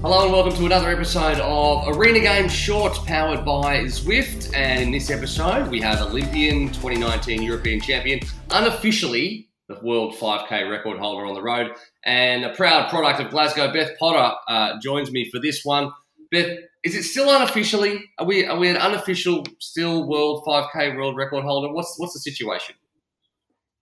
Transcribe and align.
Hello 0.00 0.22
and 0.22 0.32
welcome 0.32 0.52
to 0.52 0.64
another 0.64 0.90
episode 0.90 1.40
of 1.40 1.88
Arena 1.88 2.20
Games 2.20 2.52
Shorts 2.52 3.00
powered 3.00 3.44
by 3.44 3.80
Zwift. 3.86 4.54
And 4.54 4.80
in 4.80 4.90
this 4.92 5.10
episode, 5.10 5.66
we 5.66 5.80
have 5.80 6.00
Olympian 6.00 6.68
2019 6.68 7.42
European 7.42 7.80
champion, 7.80 8.20
unofficially 8.52 9.48
the 9.66 9.76
world 9.82 10.14
5K 10.14 10.70
record 10.70 11.00
holder 11.00 11.26
on 11.26 11.34
the 11.34 11.42
road, 11.42 11.72
and 12.04 12.44
a 12.44 12.54
proud 12.54 12.88
product 12.90 13.18
of 13.18 13.30
Glasgow, 13.30 13.72
Beth 13.72 13.98
Potter, 13.98 14.36
uh, 14.46 14.78
joins 14.80 15.10
me 15.10 15.28
for 15.32 15.40
this 15.40 15.64
one. 15.64 15.90
Beth, 16.30 16.58
is 16.84 16.94
it 16.94 17.02
still 17.02 17.28
unofficially? 17.28 18.04
Are 18.20 18.24
we 18.24 18.46
are 18.46 18.56
we 18.56 18.68
an 18.68 18.76
unofficial 18.76 19.44
still 19.58 20.08
world 20.08 20.44
5K 20.46 20.96
world 20.96 21.16
record 21.16 21.42
holder? 21.42 21.74
What's 21.74 21.96
what's 21.98 22.14
the 22.14 22.20
situation? 22.20 22.76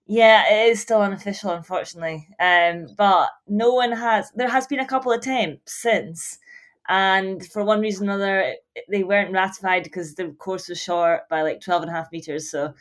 Yeah, 0.07 0.45
it 0.49 0.71
is 0.71 0.81
still 0.81 1.03
unofficial, 1.03 1.51
unfortunately. 1.51 2.29
Um, 2.39 2.87
but 2.97 3.31
no 3.49 3.75
one 3.75 3.93
has. 3.93 4.31
There 4.35 4.49
has 4.49 4.67
been 4.67 4.79
a 4.79 4.87
couple 4.87 5.13
attempts 5.13 5.75
since, 5.75 6.39
and 6.89 7.45
for 7.47 7.65
one 7.65 7.81
reason 7.81 8.09
or 8.09 8.15
another, 8.15 8.55
they 8.89 9.03
weren't 9.03 9.33
ratified 9.33 9.83
because 9.83 10.15
the 10.15 10.29
course 10.39 10.69
was 10.69 10.81
short 10.81 11.29
by 11.29 11.43
like 11.43 11.61
12 11.61 11.83
and 11.83 11.91
a 11.91 11.95
half 11.95 12.13
meters. 12.13 12.51
So 12.51 12.73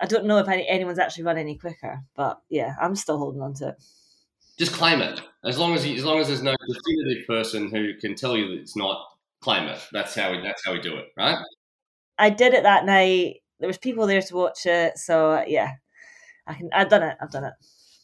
I 0.00 0.06
don't 0.06 0.26
know 0.26 0.38
if 0.38 0.48
any, 0.48 0.68
anyone's 0.68 0.98
actually 0.98 1.24
run 1.24 1.38
any 1.38 1.56
quicker. 1.56 2.02
But 2.14 2.40
yeah, 2.50 2.74
I'm 2.80 2.94
still 2.94 3.16
holding 3.16 3.40
on 3.40 3.54
to 3.54 3.68
it. 3.68 3.82
Just 4.58 4.72
claim 4.72 5.00
it. 5.00 5.22
As 5.42 5.58
long 5.58 5.74
as 5.74 5.86
you, 5.86 5.96
as 5.96 6.04
long 6.04 6.18
as 6.18 6.28
there's 6.28 6.42
no 6.42 6.54
definitive 6.68 7.26
person 7.26 7.70
who 7.70 7.94
can 7.94 8.14
tell 8.14 8.36
you 8.36 8.48
that 8.48 8.60
it's 8.60 8.76
not, 8.76 9.02
claim 9.40 9.66
it. 9.68 9.80
That's 9.92 10.14
how 10.14 10.32
we 10.32 10.42
that's 10.42 10.62
how 10.64 10.74
we 10.74 10.80
do 10.80 10.96
it, 10.96 11.06
right? 11.16 11.38
I 12.18 12.28
did 12.28 12.52
it 12.52 12.64
that 12.64 12.84
night. 12.84 13.36
There 13.58 13.66
was 13.66 13.78
people 13.78 14.06
there 14.06 14.20
to 14.20 14.36
watch 14.36 14.66
it, 14.66 14.98
so 14.98 15.42
yeah, 15.46 15.72
I 16.46 16.54
can. 16.54 16.70
I've 16.72 16.88
done 16.88 17.02
it. 17.02 17.16
I've 17.20 17.30
done 17.30 17.44
it. 17.44 17.54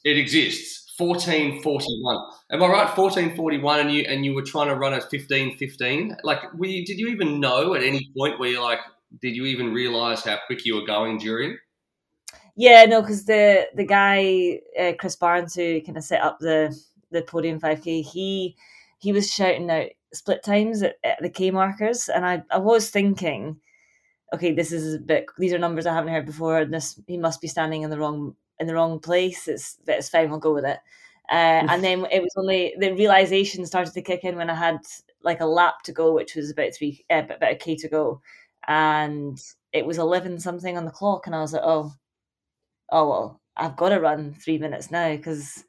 It 0.04 0.18
exists. 0.18 0.84
1441. 0.98 2.16
Am 2.52 2.62
I 2.62 2.66
right? 2.66 2.96
1441 2.96 3.80
and 3.80 3.92
you 3.92 4.04
and 4.08 4.24
you 4.24 4.34
were 4.34 4.42
trying 4.42 4.68
to 4.68 4.74
run 4.74 4.94
at 4.94 5.02
1515? 5.02 6.16
Like 6.24 6.54
were 6.54 6.66
you, 6.66 6.86
did 6.86 6.98
you 6.98 7.08
even 7.08 7.38
know 7.38 7.74
at 7.74 7.82
any 7.82 8.10
point 8.16 8.38
where 8.38 8.48
you're 8.48 8.62
like 8.62 8.78
did 9.20 9.36
you 9.36 9.44
even 9.46 9.72
realize 9.72 10.24
how 10.24 10.38
quick 10.46 10.64
you 10.64 10.74
were 10.74 10.86
going 10.86 11.18
during? 11.18 11.58
Yeah, 12.56 12.84
no, 12.86 13.02
because 13.02 13.26
the 13.26 13.68
the 13.74 13.84
guy 13.84 14.60
uh, 14.78 14.92
Chris 14.98 15.16
Barnes 15.16 15.54
who 15.54 15.80
kind 15.82 15.98
of 15.98 16.04
set 16.04 16.22
up 16.22 16.38
the 16.40 16.76
the 17.10 17.22
podium 17.22 17.60
5k, 17.60 18.04
he 18.04 18.56
he 18.98 19.12
was 19.12 19.30
shouting 19.30 19.70
out 19.70 19.88
split 20.12 20.42
times 20.42 20.82
at, 20.82 20.96
at 21.04 21.20
the 21.20 21.28
K 21.28 21.50
markers, 21.50 22.08
and 22.08 22.24
I 22.24 22.42
I 22.50 22.58
was 22.58 22.90
thinking, 22.90 23.60
okay, 24.34 24.52
this 24.52 24.72
is 24.72 24.94
a 24.94 24.98
bit. 24.98 25.26
These 25.38 25.52
are 25.52 25.58
numbers 25.58 25.86
I 25.86 25.94
haven't 25.94 26.12
heard 26.12 26.26
before. 26.26 26.58
And 26.58 26.72
this 26.72 27.00
he 27.06 27.16
must 27.16 27.40
be 27.40 27.48
standing 27.48 27.82
in 27.82 27.90
the 27.90 27.98
wrong 27.98 28.36
in 28.58 28.66
the 28.66 28.74
wrong 28.74 28.98
place. 28.98 29.48
It's 29.48 29.78
it's 29.86 30.08
fine. 30.08 30.30
We'll 30.30 30.38
go 30.38 30.54
with 30.54 30.64
it. 30.64 30.78
Uh, 31.28 31.66
and 31.68 31.82
then 31.82 32.06
it 32.12 32.22
was 32.22 32.32
only 32.36 32.74
the 32.78 32.92
realization 32.92 33.66
started 33.66 33.92
to 33.94 34.02
kick 34.02 34.22
in 34.22 34.36
when 34.36 34.50
I 34.50 34.54
had 34.54 34.78
like 35.22 35.40
a 35.40 35.46
lap 35.46 35.82
to 35.84 35.92
go, 35.92 36.12
which 36.12 36.36
was 36.36 36.50
about 36.50 36.72
three, 36.72 37.04
uh, 37.10 37.22
about 37.28 37.50
a 37.50 37.56
k 37.56 37.74
to 37.76 37.88
go, 37.88 38.20
and 38.68 39.36
it 39.72 39.84
was 39.84 39.98
eleven 39.98 40.38
something 40.38 40.78
on 40.78 40.84
the 40.84 40.92
clock, 40.92 41.26
and 41.26 41.34
I 41.34 41.40
was 41.40 41.52
like, 41.52 41.62
oh, 41.64 41.92
oh 42.90 43.08
well, 43.08 43.40
I've 43.56 43.76
got 43.76 43.88
to 43.88 44.00
run 44.00 44.34
three 44.34 44.58
minutes 44.58 44.92
now 44.92 45.16
because, 45.16 45.64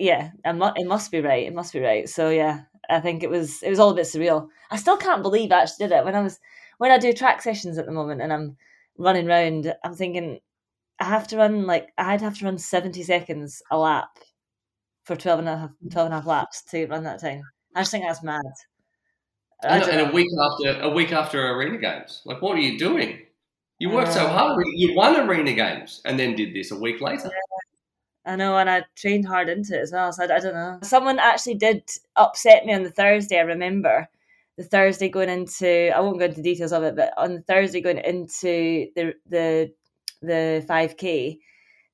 yeah, 0.00 0.30
I'm 0.44 0.62
it 0.62 0.86
must 0.86 1.10
be 1.10 1.20
right. 1.20 1.46
It 1.46 1.54
must 1.54 1.74
be 1.74 1.80
right. 1.80 2.08
So 2.08 2.30
yeah, 2.30 2.62
I 2.88 3.00
think 3.00 3.22
it 3.22 3.28
was 3.30 3.62
it 3.62 3.68
was 3.68 3.78
all 3.78 3.90
a 3.90 3.94
bit 3.94 4.06
surreal. 4.06 4.48
I 4.70 4.76
still 4.78 4.96
can't 4.96 5.22
believe 5.22 5.52
I 5.52 5.62
actually 5.62 5.88
did 5.88 5.94
it 5.94 6.04
when 6.04 6.14
I 6.14 6.22
was 6.22 6.40
when 6.78 6.90
I 6.90 6.98
do 6.98 7.12
track 7.12 7.42
sessions 7.42 7.78
at 7.78 7.86
the 7.86 7.92
moment 7.92 8.20
and 8.22 8.32
I'm 8.32 8.56
running 8.98 9.28
around. 9.28 9.74
I'm 9.84 9.94
thinking 9.94 10.40
I 10.98 11.04
have 11.04 11.28
to 11.28 11.36
run 11.36 11.66
like 11.66 11.88
I'd 11.98 12.20
have 12.20 12.38
to 12.38 12.44
run 12.44 12.58
70 12.58 13.02
seconds 13.02 13.62
a 13.70 13.78
lap 13.78 14.08
for 15.04 15.16
12 15.16 15.40
and 15.40 15.48
a 15.48 15.56
half, 15.56 15.70
12 15.90 16.06
and 16.06 16.14
a 16.14 16.16
half 16.16 16.26
laps 16.26 16.62
to 16.70 16.86
run 16.86 17.04
that 17.04 17.20
time. 17.20 17.42
I 17.74 17.80
just 17.80 17.90
think 17.90 18.04
that's 18.06 18.22
mad. 18.22 18.42
And, 19.62 19.82
and 19.84 20.10
a 20.10 20.12
week 20.12 20.28
after 20.40 20.80
a 20.80 20.90
week 20.90 21.12
after 21.12 21.50
arena 21.50 21.78
games, 21.78 22.22
like 22.24 22.42
what 22.42 22.56
are 22.56 22.60
you 22.60 22.78
doing? 22.78 23.20
You 23.78 23.90
worked 23.90 24.12
so 24.12 24.26
hard. 24.26 24.62
You 24.74 24.94
won 24.94 25.16
arena 25.16 25.52
games 25.52 26.00
and 26.04 26.18
then 26.18 26.34
did 26.34 26.54
this 26.54 26.70
a 26.70 26.76
week 26.76 27.00
later. 27.00 27.26
Yeah. 27.26 28.32
I 28.32 28.34
know, 28.34 28.58
and 28.58 28.68
I 28.68 28.84
trained 28.96 29.26
hard 29.26 29.48
into 29.48 29.78
it 29.78 29.82
as 29.82 29.92
well. 29.92 30.12
So 30.12 30.24
I, 30.24 30.36
I 30.36 30.40
don't 30.40 30.54
know. 30.54 30.78
Someone 30.82 31.18
actually 31.20 31.54
did 31.54 31.82
upset 32.16 32.66
me 32.66 32.74
on 32.74 32.82
the 32.82 32.90
Thursday. 32.90 33.38
I 33.38 33.42
remember 33.42 34.08
the 34.56 34.64
Thursday 34.64 35.08
going 35.08 35.28
into. 35.28 35.90
I 35.94 36.00
won't 36.00 36.18
go 36.18 36.26
into 36.26 36.42
details 36.42 36.72
of 36.72 36.82
it, 36.82 36.96
but 36.96 37.12
on 37.16 37.34
the 37.34 37.42
Thursday 37.42 37.80
going 37.80 37.98
into 37.98 38.88
the 38.94 39.14
the 39.28 39.72
the 40.22 40.64
5k 40.68 41.38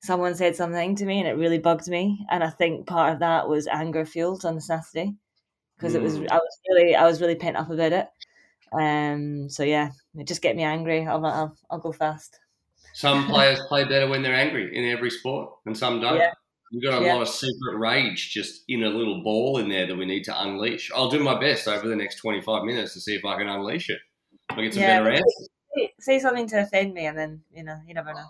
someone 0.01 0.35
said 0.35 0.55
something 0.55 0.95
to 0.97 1.05
me 1.05 1.19
and 1.19 1.27
it 1.27 1.37
really 1.37 1.59
bugged 1.59 1.87
me 1.87 2.25
and 2.29 2.43
i 2.43 2.49
think 2.49 2.87
part 2.87 3.13
of 3.13 3.19
that 3.19 3.47
was 3.47 3.67
anger 3.67 4.05
fueled 4.05 4.45
on 4.45 4.55
the 4.55 4.61
saturday 4.61 5.13
because 5.77 5.93
mm. 5.93 5.97
it 5.97 6.01
was 6.01 6.15
i 6.17 6.35
was 6.35 6.59
really 6.69 6.95
i 6.95 7.05
was 7.05 7.21
really 7.21 7.35
pent 7.35 7.57
up 7.57 7.69
about 7.69 7.93
it 7.93 8.07
um 8.73 9.49
so 9.49 9.63
yeah 9.63 9.91
it 10.15 10.27
just 10.27 10.41
get 10.41 10.55
me 10.55 10.63
angry 10.63 11.05
i'll 11.05 11.25
i'll, 11.25 11.55
I'll 11.69 11.79
go 11.79 11.91
fast 11.91 12.39
some 12.93 13.25
players 13.25 13.59
play 13.67 13.85
better 13.85 14.07
when 14.07 14.21
they're 14.21 14.35
angry 14.35 14.75
in 14.75 14.89
every 14.91 15.09
sport 15.09 15.53
and 15.65 15.77
some 15.77 16.01
don't 16.01 16.17
yeah. 16.17 16.33
We've 16.73 16.83
got 16.83 17.01
a 17.01 17.05
yeah. 17.05 17.13
lot 17.13 17.21
of 17.21 17.29
secret 17.29 17.77
rage 17.77 18.31
just 18.31 18.63
in 18.67 18.83
a 18.83 18.89
little 18.89 19.21
ball 19.23 19.59
in 19.59 19.69
there 19.69 19.85
that 19.85 19.95
we 19.95 20.05
need 20.05 20.23
to 20.23 20.41
unleash. 20.41 20.91
I'll 20.93 21.09
do 21.09 21.19
my 21.19 21.39
best 21.39 21.67
over 21.67 21.87
the 21.87 21.95
next 21.95 22.15
25 22.15 22.63
minutes 22.63 22.93
to 22.93 22.99
see 22.99 23.13
if 23.13 23.23
I 23.23 23.37
can 23.37 23.47
unleash 23.47 23.89
it. 23.89 23.99
I 24.49 24.61
get 24.61 24.73
some 24.73 24.81
yeah, 24.81 24.99
better 24.99 25.11
answers 25.11 25.49
say 26.03 26.19
something 26.19 26.47
to 26.47 26.61
offend 26.61 26.93
me, 26.93 27.05
and 27.05 27.17
then 27.17 27.41
you 27.51 27.63
know 27.63 27.79
you 27.87 27.93
never 27.93 28.13
know. 28.13 28.27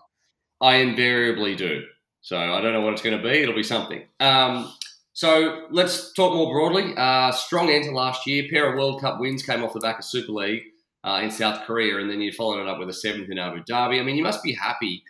I 0.62 0.76
invariably 0.76 1.56
do. 1.56 1.84
So 2.22 2.38
I 2.38 2.62
don't 2.62 2.72
know 2.72 2.82
what 2.82 2.94
it's 2.94 3.02
going 3.02 3.18
to 3.18 3.24
be. 3.24 3.40
It'll 3.40 3.56
be 3.56 3.64
something. 3.64 4.04
Um, 4.22 4.74
so 5.12 5.68
let's 5.72 6.14
talk 6.14 6.34
more 6.34 6.54
broadly. 6.54 6.94
Uh, 6.96 7.32
strong 7.32 7.70
end 7.70 7.84
to 7.86 7.92
last 7.92 8.26
year. 8.26 8.46
Pair 8.50 8.72
of 8.72 8.78
World 8.78 9.02
Cup 9.02 9.20
wins 9.20 9.44
came 9.44 9.62
off 9.62 9.74
the 9.74 9.82
back 9.82 10.00
of 10.00 10.06
Super 10.06 10.32
League 10.32 10.64
uh, 11.04 11.20
in 11.22 11.32
South 11.32 11.66
Korea, 11.66 11.98
and 11.98 12.10
then 12.10 12.22
you 12.22 12.32
followed 12.32 12.62
it 12.62 12.68
up 12.70 12.80
with 12.80 12.88
a 12.88 12.94
seventh 12.94 13.30
in 13.30 13.38
Abu 13.38 13.62
Dhabi. 13.64 14.00
I 14.00 14.04
mean, 14.04 14.16
you 14.16 14.24
must 14.24 14.42
be 14.42 14.54
happy 14.54 15.04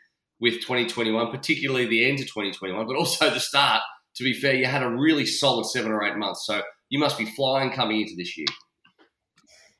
with 0.43 0.55
2021, 0.55 1.31
particularly 1.31 1.85
the 1.85 2.05
end 2.05 2.19
of 2.19 2.25
2021, 2.25 2.85
but 2.85 2.97
also 2.97 3.29
the 3.29 3.39
start. 3.39 3.81
To 4.15 4.25
be 4.25 4.33
fair, 4.33 4.53
you 4.53 4.65
had 4.65 4.83
a 4.83 4.89
really 4.89 5.25
solid 5.25 5.65
seven 5.65 5.89
or 5.89 6.03
eight 6.03 6.17
months, 6.17 6.45
so 6.45 6.61
you 6.89 6.99
must 6.99 7.17
be 7.17 7.25
flying 7.25 7.71
coming 7.71 8.01
into 8.01 8.13
this 8.17 8.37
year. 8.37 8.45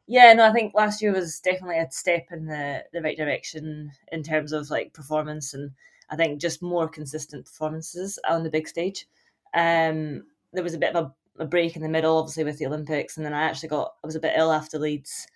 Yeah, 0.07 0.31
no, 0.31 0.45
I 0.45 0.53
think 0.53 0.73
last 0.73 1.01
year 1.01 1.11
was 1.11 1.41
definitely 1.41 1.79
a 1.79 1.91
step 1.91 2.27
in 2.31 2.45
the, 2.45 2.85
the 2.93 3.01
right 3.01 3.17
direction 3.17 3.91
in 4.13 4.23
terms 4.23 4.53
of 4.53 4.69
like 4.69 4.93
performance 4.93 5.53
and 5.53 5.71
I 6.09 6.15
think 6.15 6.39
just 6.39 6.61
more 6.61 6.87
consistent 6.87 7.45
performances 7.45 8.17
on 8.27 8.43
the 8.43 8.49
big 8.49 8.69
stage. 8.69 9.05
Um, 9.53 10.23
there 10.53 10.63
was 10.63 10.73
a 10.73 10.79
bit 10.79 10.95
of 10.95 11.11
a, 11.39 11.43
a 11.43 11.45
break 11.45 11.75
in 11.75 11.81
the 11.81 11.89
middle, 11.89 12.17
obviously 12.17 12.45
with 12.45 12.57
the 12.57 12.67
Olympics, 12.67 13.17
and 13.17 13.25
then 13.25 13.33
I 13.33 13.43
actually 13.43 13.69
got 13.69 13.95
I 14.01 14.07
was 14.07 14.15
a 14.15 14.21
bit 14.21 14.33
ill 14.37 14.53
after 14.53 14.79
Leeds. 14.79 15.27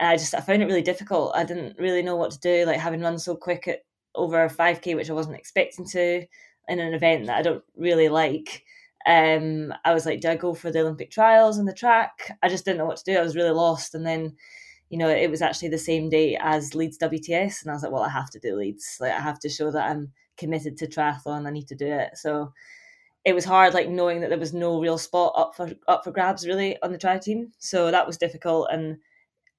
And 0.00 0.08
I 0.08 0.16
just 0.16 0.34
I 0.34 0.40
found 0.40 0.62
it 0.62 0.66
really 0.66 0.82
difficult. 0.82 1.32
I 1.36 1.44
didn't 1.44 1.78
really 1.78 2.02
know 2.02 2.16
what 2.16 2.32
to 2.32 2.40
do, 2.40 2.64
like 2.66 2.80
having 2.80 3.02
run 3.02 3.20
so 3.20 3.36
quick 3.36 3.68
at 3.68 3.84
over 4.14 4.48
five 4.48 4.80
k, 4.80 4.94
which 4.94 5.10
I 5.10 5.14
wasn't 5.14 5.36
expecting 5.36 5.86
to 5.88 6.26
in 6.68 6.78
an 6.78 6.94
event 6.94 7.26
that 7.26 7.38
I 7.38 7.42
don't 7.42 7.64
really 7.76 8.08
like. 8.08 8.64
Um, 9.06 9.74
I 9.84 9.92
was 9.92 10.06
like, 10.06 10.20
do 10.20 10.28
I 10.30 10.36
go 10.36 10.54
for 10.54 10.70
the 10.70 10.80
Olympic 10.80 11.10
trials 11.10 11.58
and 11.58 11.68
the 11.68 11.74
track? 11.74 12.30
I 12.42 12.48
just 12.48 12.64
didn't 12.64 12.78
know 12.78 12.86
what 12.86 12.96
to 12.98 13.04
do. 13.04 13.18
I 13.18 13.22
was 13.22 13.36
really 13.36 13.50
lost. 13.50 13.94
And 13.94 14.06
then, 14.06 14.34
you 14.88 14.96
know, 14.96 15.08
it 15.08 15.30
was 15.30 15.42
actually 15.42 15.68
the 15.68 15.78
same 15.78 16.08
day 16.08 16.38
as 16.40 16.74
Leeds 16.74 16.98
WTS. 16.98 17.62
And 17.62 17.70
I 17.70 17.74
was 17.74 17.82
like, 17.82 17.92
well, 17.92 18.02
I 18.02 18.08
have 18.08 18.30
to 18.30 18.38
do 18.38 18.56
Leeds. 18.56 18.96
Like, 19.00 19.12
I 19.12 19.20
have 19.20 19.38
to 19.40 19.48
show 19.48 19.70
that 19.70 19.90
I'm 19.90 20.12
committed 20.38 20.78
to 20.78 20.86
triathlon. 20.86 21.46
I 21.46 21.50
need 21.50 21.68
to 21.68 21.74
do 21.74 21.86
it. 21.86 22.16
So 22.16 22.52
it 23.24 23.34
was 23.34 23.44
hard, 23.44 23.74
like 23.74 23.88
knowing 23.88 24.20
that 24.20 24.30
there 24.30 24.38
was 24.38 24.52
no 24.52 24.80
real 24.80 24.98
spot 24.98 25.32
up 25.36 25.54
for 25.54 25.70
up 25.88 26.04
for 26.04 26.10
grabs 26.10 26.46
really 26.46 26.80
on 26.82 26.92
the 26.92 26.98
tri 26.98 27.18
team. 27.18 27.52
So 27.58 27.90
that 27.90 28.06
was 28.06 28.18
difficult. 28.18 28.68
And 28.70 28.98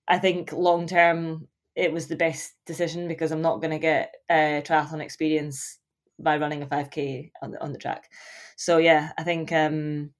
I 0.07 0.19
think 0.19 0.51
long 0.51 0.87
term, 0.87 1.47
it 1.75 1.91
was 1.91 2.07
the 2.07 2.15
best 2.15 2.53
decision 2.65 3.07
because 3.07 3.31
I'm 3.31 3.41
not 3.41 3.61
going 3.61 3.71
to 3.71 3.79
get 3.79 4.15
uh, 4.29 4.61
triathlon 4.63 5.01
experience 5.01 5.79
by 6.19 6.37
running 6.37 6.61
a 6.63 6.67
5k 6.67 7.31
on 7.41 7.51
the, 7.51 7.61
on 7.63 7.73
the 7.73 7.77
track. 7.79 8.09
So 8.57 8.77
yeah, 8.77 9.11
I 9.17 9.23
think 9.23 9.51
um 9.51 10.11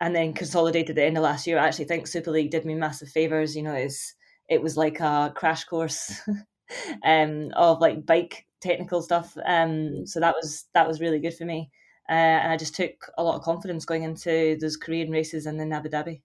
and 0.00 0.14
then 0.14 0.34
consolidated 0.34 0.90
at 0.90 0.96
the 0.96 1.04
end 1.04 1.16
of 1.16 1.22
last 1.24 1.46
year. 1.46 1.58
I 1.58 1.66
actually 1.66 1.86
think 1.86 2.06
Super 2.06 2.30
League 2.30 2.50
did 2.50 2.64
me 2.64 2.74
massive 2.74 3.08
favors. 3.08 3.56
You 3.56 3.62
know, 3.62 3.74
it's 3.74 4.14
it 4.48 4.62
was 4.62 4.76
like 4.76 5.00
a 5.00 5.32
crash 5.36 5.64
course 5.64 6.12
um 7.04 7.50
of 7.54 7.80
like 7.80 8.06
bike 8.06 8.46
technical 8.60 9.02
stuff. 9.02 9.36
Um 9.46 10.06
so 10.06 10.20
that 10.20 10.34
was 10.34 10.66
that 10.74 10.88
was 10.88 11.00
really 11.00 11.20
good 11.20 11.34
for 11.34 11.44
me. 11.44 11.70
Uh, 12.08 12.12
and 12.12 12.52
I 12.52 12.56
just 12.56 12.76
took 12.76 12.92
a 13.18 13.24
lot 13.24 13.34
of 13.36 13.42
confidence 13.42 13.84
going 13.84 14.04
into 14.04 14.56
those 14.60 14.76
Korean 14.76 15.10
races 15.10 15.46
and 15.46 15.58
then 15.58 15.72
Abu 15.72 15.88
Dhabi. 15.88 16.20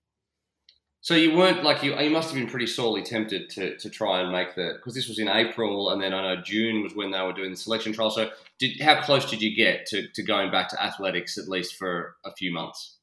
So 1.03 1.15
you 1.15 1.36
weren't 1.36 1.63
like 1.63 1.81
you. 1.81 2.00
You 2.00 2.12
must 2.12 2.30
have 2.30 2.39
been 2.39 2.48
pretty 2.48 2.68
sorely 2.68 3.01
tempted 3.01 3.50
to, 3.51 3.75
to 3.77 3.89
try 3.89 4.21
and 4.21 4.31
make 4.31 4.53
the 4.53 4.74
because 4.75 4.94
this 4.94 5.07
was 5.07 5.18
in 5.18 5.27
April, 5.27 5.89
and 5.89 6.00
then 6.00 6.13
I 6.13 6.36
know 6.36 6.42
June 6.42 6.83
was 6.83 6.95
when 6.95 7.09
they 7.09 7.19
were 7.21 7.33
doing 7.33 7.50
the 7.50 7.57
selection 7.57 7.92
trial. 7.92 8.12
So, 8.12 8.30
did 8.59 8.80
how 8.80 9.01
close 9.01 9.27
did 9.27 9.42
you 9.42 9.56
get 9.56 9.88
to, 9.88 10.07
to 10.07 10.21
going 10.21 10.51
back 10.51 10.69
to 10.69 10.81
athletics 10.81 11.39
at 11.39 11.50
least 11.50 11.75
for 11.75 12.18
a 12.24 12.31
few 12.31 12.53
months? 12.53 12.98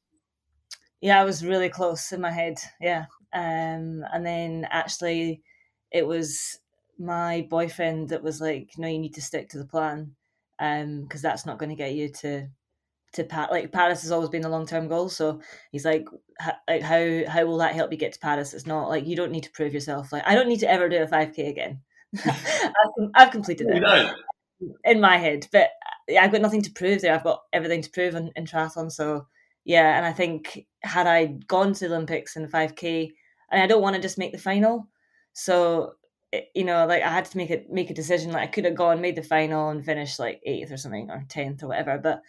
Yeah, 1.01 1.19
I 1.19 1.25
was 1.25 1.45
really 1.45 1.67
close 1.67 2.13
in 2.13 2.21
my 2.21 2.31
head. 2.31 2.57
Yeah, 2.79 3.05
um, 3.33 4.05
and 4.13 4.25
then 4.25 4.65
actually, 4.71 5.41
it 5.91 6.07
was 6.07 6.59
my 6.97 7.47
boyfriend 7.49 8.09
that 8.09 8.23
was 8.23 8.39
like, 8.39 8.71
"No, 8.77 8.87
you 8.87 8.99
need 8.99 9.15
to 9.15 9.21
stick 9.21 9.49
to 9.49 9.57
the 9.57 9.65
plan, 9.65 10.15
because 10.57 11.23
um, 11.23 11.29
that's 11.29 11.45
not 11.45 11.59
going 11.59 11.69
to 11.69 11.75
get 11.75 11.95
you 11.95 12.07
to 12.21 12.47
to 13.13 13.23
Pat. 13.23 13.51
Like 13.51 13.71
Paris 13.71 14.01
has 14.01 14.11
always 14.11 14.29
been 14.29 14.41
the 14.41 14.49
long 14.49 14.65
term 14.65 14.87
goal, 14.87 15.09
so 15.09 15.41
he's 15.71 15.85
like, 15.85 16.07
like 16.67 16.81
how 16.81 17.23
how 17.27 17.45
will 17.45 17.57
that 17.57 17.75
help 17.75 17.91
you 17.91 17.97
get 17.97 18.13
to 18.13 18.19
Paris? 18.19 18.53
It's 18.53 18.67
not 18.67 18.89
like 18.89 19.07
you 19.07 19.15
don't 19.15 19.31
need 19.31 19.43
to 19.43 19.51
prove 19.51 19.73
yourself. 19.73 20.11
Like 20.11 20.23
I 20.25 20.35
don't 20.35 20.47
need 20.47 20.59
to 20.61 20.69
ever 20.69 20.89
do 20.89 21.01
a 21.01 21.07
five 21.07 21.33
k 21.33 21.49
again. 21.49 21.81
I've, 22.25 23.09
I've, 23.15 23.31
completed 23.31 23.67
it 23.69 24.13
in 24.83 24.99
my 24.99 25.17
head, 25.17 25.47
but 25.51 25.69
I've 26.19 26.31
got 26.31 26.41
nothing 26.41 26.61
to 26.63 26.71
prove 26.71 27.01
there. 27.01 27.13
I've 27.13 27.23
got 27.23 27.41
everything 27.53 27.81
to 27.81 27.89
prove 27.89 28.15
in, 28.15 28.31
in 28.35 28.45
triathlon. 28.45 28.91
So 28.91 29.27
yeah, 29.65 29.97
and 29.97 30.05
I 30.05 30.13
think 30.13 30.65
had 30.81 31.07
I 31.07 31.27
gone 31.47 31.73
to 31.73 31.87
the 31.87 31.93
Olympics 31.93 32.35
in 32.35 32.41
the 32.41 32.49
five 32.49 32.75
k, 32.75 33.11
and 33.51 33.61
I 33.61 33.67
don't 33.67 33.81
want 33.81 33.95
to 33.95 34.01
just 34.01 34.17
make 34.17 34.31
the 34.31 34.37
final, 34.37 34.87
so 35.33 35.93
eh, 36.33 36.41
you 36.55 36.63
know, 36.63 36.85
like 36.85 37.03
I 37.03 37.09
had 37.09 37.25
to 37.25 37.37
make 37.37 37.49
it 37.49 37.69
make 37.69 37.89
a 37.89 37.93
decision. 37.93 38.31
Like 38.31 38.43
I 38.43 38.51
could 38.51 38.65
have 38.65 38.75
gone, 38.75 39.01
made 39.01 39.15
the 39.15 39.23
final, 39.23 39.69
and 39.69 39.85
finished 39.85 40.19
like 40.19 40.41
eighth 40.45 40.71
or 40.71 40.77
something, 40.77 41.09
or 41.09 41.25
tenth 41.27 41.63
or 41.63 41.67
whatever. 41.67 41.97
But 41.97 42.21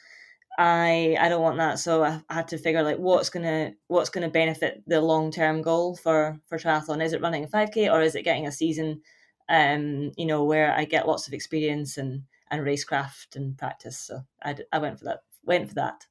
I 0.61 1.17
I 1.19 1.31
don't 1.31 1.41
want 1.41 1.57
that. 1.57 1.79
So 1.79 2.05
I, 2.05 2.21
had 2.29 2.49
to 2.49 2.59
figure 2.59 2.83
like 2.83 2.99
what's 2.99 3.31
gonna 3.31 3.73
what's 3.87 4.11
gonna 4.11 4.29
benefit 4.29 4.83
the 4.87 5.01
long 5.01 5.31
term 5.31 5.63
goal 5.63 5.97
for 5.97 6.39
for 6.49 6.59
triathlon. 6.59 7.03
Is 7.03 7.15
it 7.15 7.23
running 7.23 7.45
a 7.45 7.49
five 7.49 7.71
k 7.71 7.89
or 7.89 8.03
is 8.03 8.15
it 8.15 8.25
getting 8.25 8.47
a 8.47 8.53
season, 8.53 9.01
um, 9.49 10.13
you 10.19 10.27
know, 10.27 10.45
where 10.45 10.77
I 10.77 10.85
get 10.85 11.09
lots 11.09 11.27
of 11.27 11.33
experience 11.33 11.97
and 11.97 12.25
and 12.51 12.61
racecraft 12.61 13.37
and 13.37 13.57
practice. 13.57 13.99
So 13.99 14.21
I 14.45 14.55
I 14.71 14.79
went 14.81 14.99
for 14.99 15.07
that. 15.07 15.21
Went 15.45 15.69
for 15.69 15.77
that. 15.77 16.07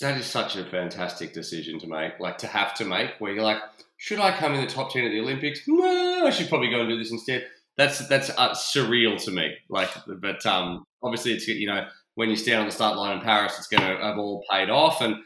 That 0.00 0.18
is 0.18 0.26
such 0.26 0.56
a 0.56 0.66
fantastic 0.66 1.32
decision 1.32 1.78
to 1.78 1.86
make, 1.86 2.20
like 2.20 2.36
to 2.38 2.46
have 2.48 2.74
to 2.74 2.84
make, 2.84 3.12
where 3.20 3.32
you're 3.32 3.42
like, 3.42 3.62
should 3.96 4.18
I 4.18 4.36
come 4.36 4.52
in 4.52 4.60
the 4.60 4.66
top 4.66 4.92
ten 4.92 5.06
at 5.06 5.12
the 5.12 5.20
Olympics? 5.20 5.62
No, 5.66 6.26
I 6.26 6.30
should 6.30 6.50
probably 6.50 6.68
go 6.68 6.80
and 6.80 6.90
do 6.90 6.98
this 6.98 7.10
instead. 7.10 7.46
That's 7.78 8.06
that's 8.06 8.28
uh, 8.36 8.50
surreal 8.50 9.22
to 9.24 9.30
me. 9.30 9.54
Like, 9.70 9.88
but 10.06 10.44
um, 10.44 10.84
obviously 11.02 11.32
it's 11.32 11.48
you 11.48 11.66
know 11.66 11.86
when 12.14 12.30
you 12.30 12.36
stand 12.36 12.60
on 12.60 12.66
the 12.66 12.72
start 12.72 12.96
line 12.96 13.18
in 13.18 13.24
Paris, 13.24 13.54
it's 13.58 13.68
going 13.68 13.82
to 13.82 14.02
have 14.02 14.18
all 14.18 14.44
paid 14.50 14.70
off. 14.70 15.00
And 15.00 15.16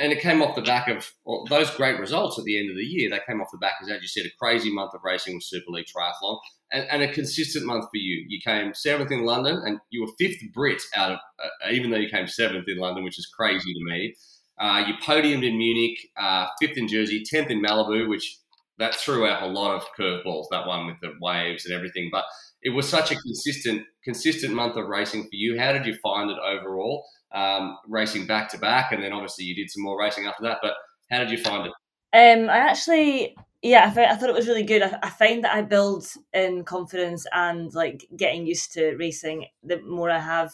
and 0.00 0.12
it 0.12 0.20
came 0.20 0.42
off 0.42 0.54
the 0.54 0.62
back 0.62 0.88
of 0.88 1.10
those 1.48 1.70
great 1.72 1.98
results 1.98 2.38
at 2.38 2.44
the 2.44 2.56
end 2.56 2.70
of 2.70 2.76
the 2.76 2.84
year. 2.84 3.10
They 3.10 3.20
came 3.26 3.40
off 3.40 3.48
the 3.50 3.58
back, 3.58 3.74
as 3.82 3.88
you 3.88 4.06
said, 4.06 4.24
a 4.24 4.30
crazy 4.38 4.72
month 4.72 4.94
of 4.94 5.00
racing 5.02 5.34
with 5.34 5.42
Super 5.42 5.72
League 5.72 5.86
Triathlon 5.86 6.38
and, 6.70 6.86
and 6.88 7.02
a 7.02 7.12
consistent 7.12 7.66
month 7.66 7.84
for 7.84 7.96
you. 7.96 8.24
You 8.28 8.40
came 8.44 8.74
seventh 8.74 9.10
in 9.10 9.24
London, 9.24 9.60
and 9.64 9.78
you 9.90 10.02
were 10.02 10.12
fifth 10.18 10.40
Brit 10.52 10.80
out 10.94 11.12
of, 11.12 11.18
uh, 11.42 11.70
even 11.70 11.90
though 11.90 11.96
you 11.96 12.08
came 12.08 12.26
seventh 12.26 12.68
in 12.68 12.78
London, 12.78 13.04
which 13.04 13.18
is 13.18 13.26
crazy 13.26 13.72
to 13.72 13.84
me. 13.84 14.14
Uh, 14.58 14.84
you 14.86 14.94
podiumed 15.04 15.44
in 15.44 15.58
Munich, 15.58 15.98
uh, 16.16 16.46
fifth 16.60 16.78
in 16.78 16.88
Jersey, 16.88 17.22
tenth 17.24 17.50
in 17.50 17.62
Malibu, 17.62 18.08
which 18.08 18.38
that 18.78 18.94
threw 18.94 19.26
out 19.26 19.42
a 19.42 19.46
lot 19.46 19.74
of 19.74 19.84
curveballs. 19.98 20.46
That 20.50 20.66
one 20.66 20.86
with 20.86 20.96
the 21.02 21.12
waves 21.20 21.66
and 21.66 21.74
everything, 21.74 22.08
but 22.10 22.24
it 22.66 22.70
was 22.70 22.88
such 22.88 23.12
a 23.12 23.14
consistent 23.14 23.84
consistent 24.02 24.52
month 24.52 24.76
of 24.76 24.88
racing 24.88 25.22
for 25.22 25.34
you. 25.34 25.56
How 25.56 25.72
did 25.72 25.86
you 25.86 25.94
find 26.02 26.28
it 26.28 26.36
overall? 26.44 27.04
Um, 27.32 27.78
racing 27.86 28.26
back 28.26 28.48
to 28.50 28.58
back, 28.58 28.90
and 28.90 29.00
then 29.00 29.12
obviously 29.12 29.44
you 29.44 29.54
did 29.54 29.70
some 29.70 29.84
more 29.84 29.98
racing 29.98 30.26
after 30.26 30.42
that. 30.42 30.58
But 30.60 30.74
how 31.08 31.20
did 31.20 31.30
you 31.30 31.38
find 31.38 31.68
it? 31.68 31.72
Um, 32.12 32.50
I 32.50 32.56
actually, 32.56 33.36
yeah, 33.62 33.84
I, 33.86 33.90
thought, 33.90 34.08
I 34.08 34.16
thought 34.16 34.30
it 34.30 34.34
was 34.34 34.48
really 34.48 34.64
good. 34.64 34.82
I, 34.82 34.98
I 35.00 35.10
find 35.10 35.44
that 35.44 35.54
I 35.54 35.62
build 35.62 36.08
in 36.32 36.64
confidence 36.64 37.24
and 37.32 37.72
like 37.72 38.04
getting 38.16 38.46
used 38.46 38.72
to 38.72 38.96
racing 38.96 39.46
the 39.62 39.80
more 39.82 40.10
I 40.10 40.18
have 40.18 40.50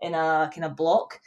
in 0.00 0.14
a 0.14 0.48
kind 0.54 0.64
of 0.64 0.76
block. 0.76 1.20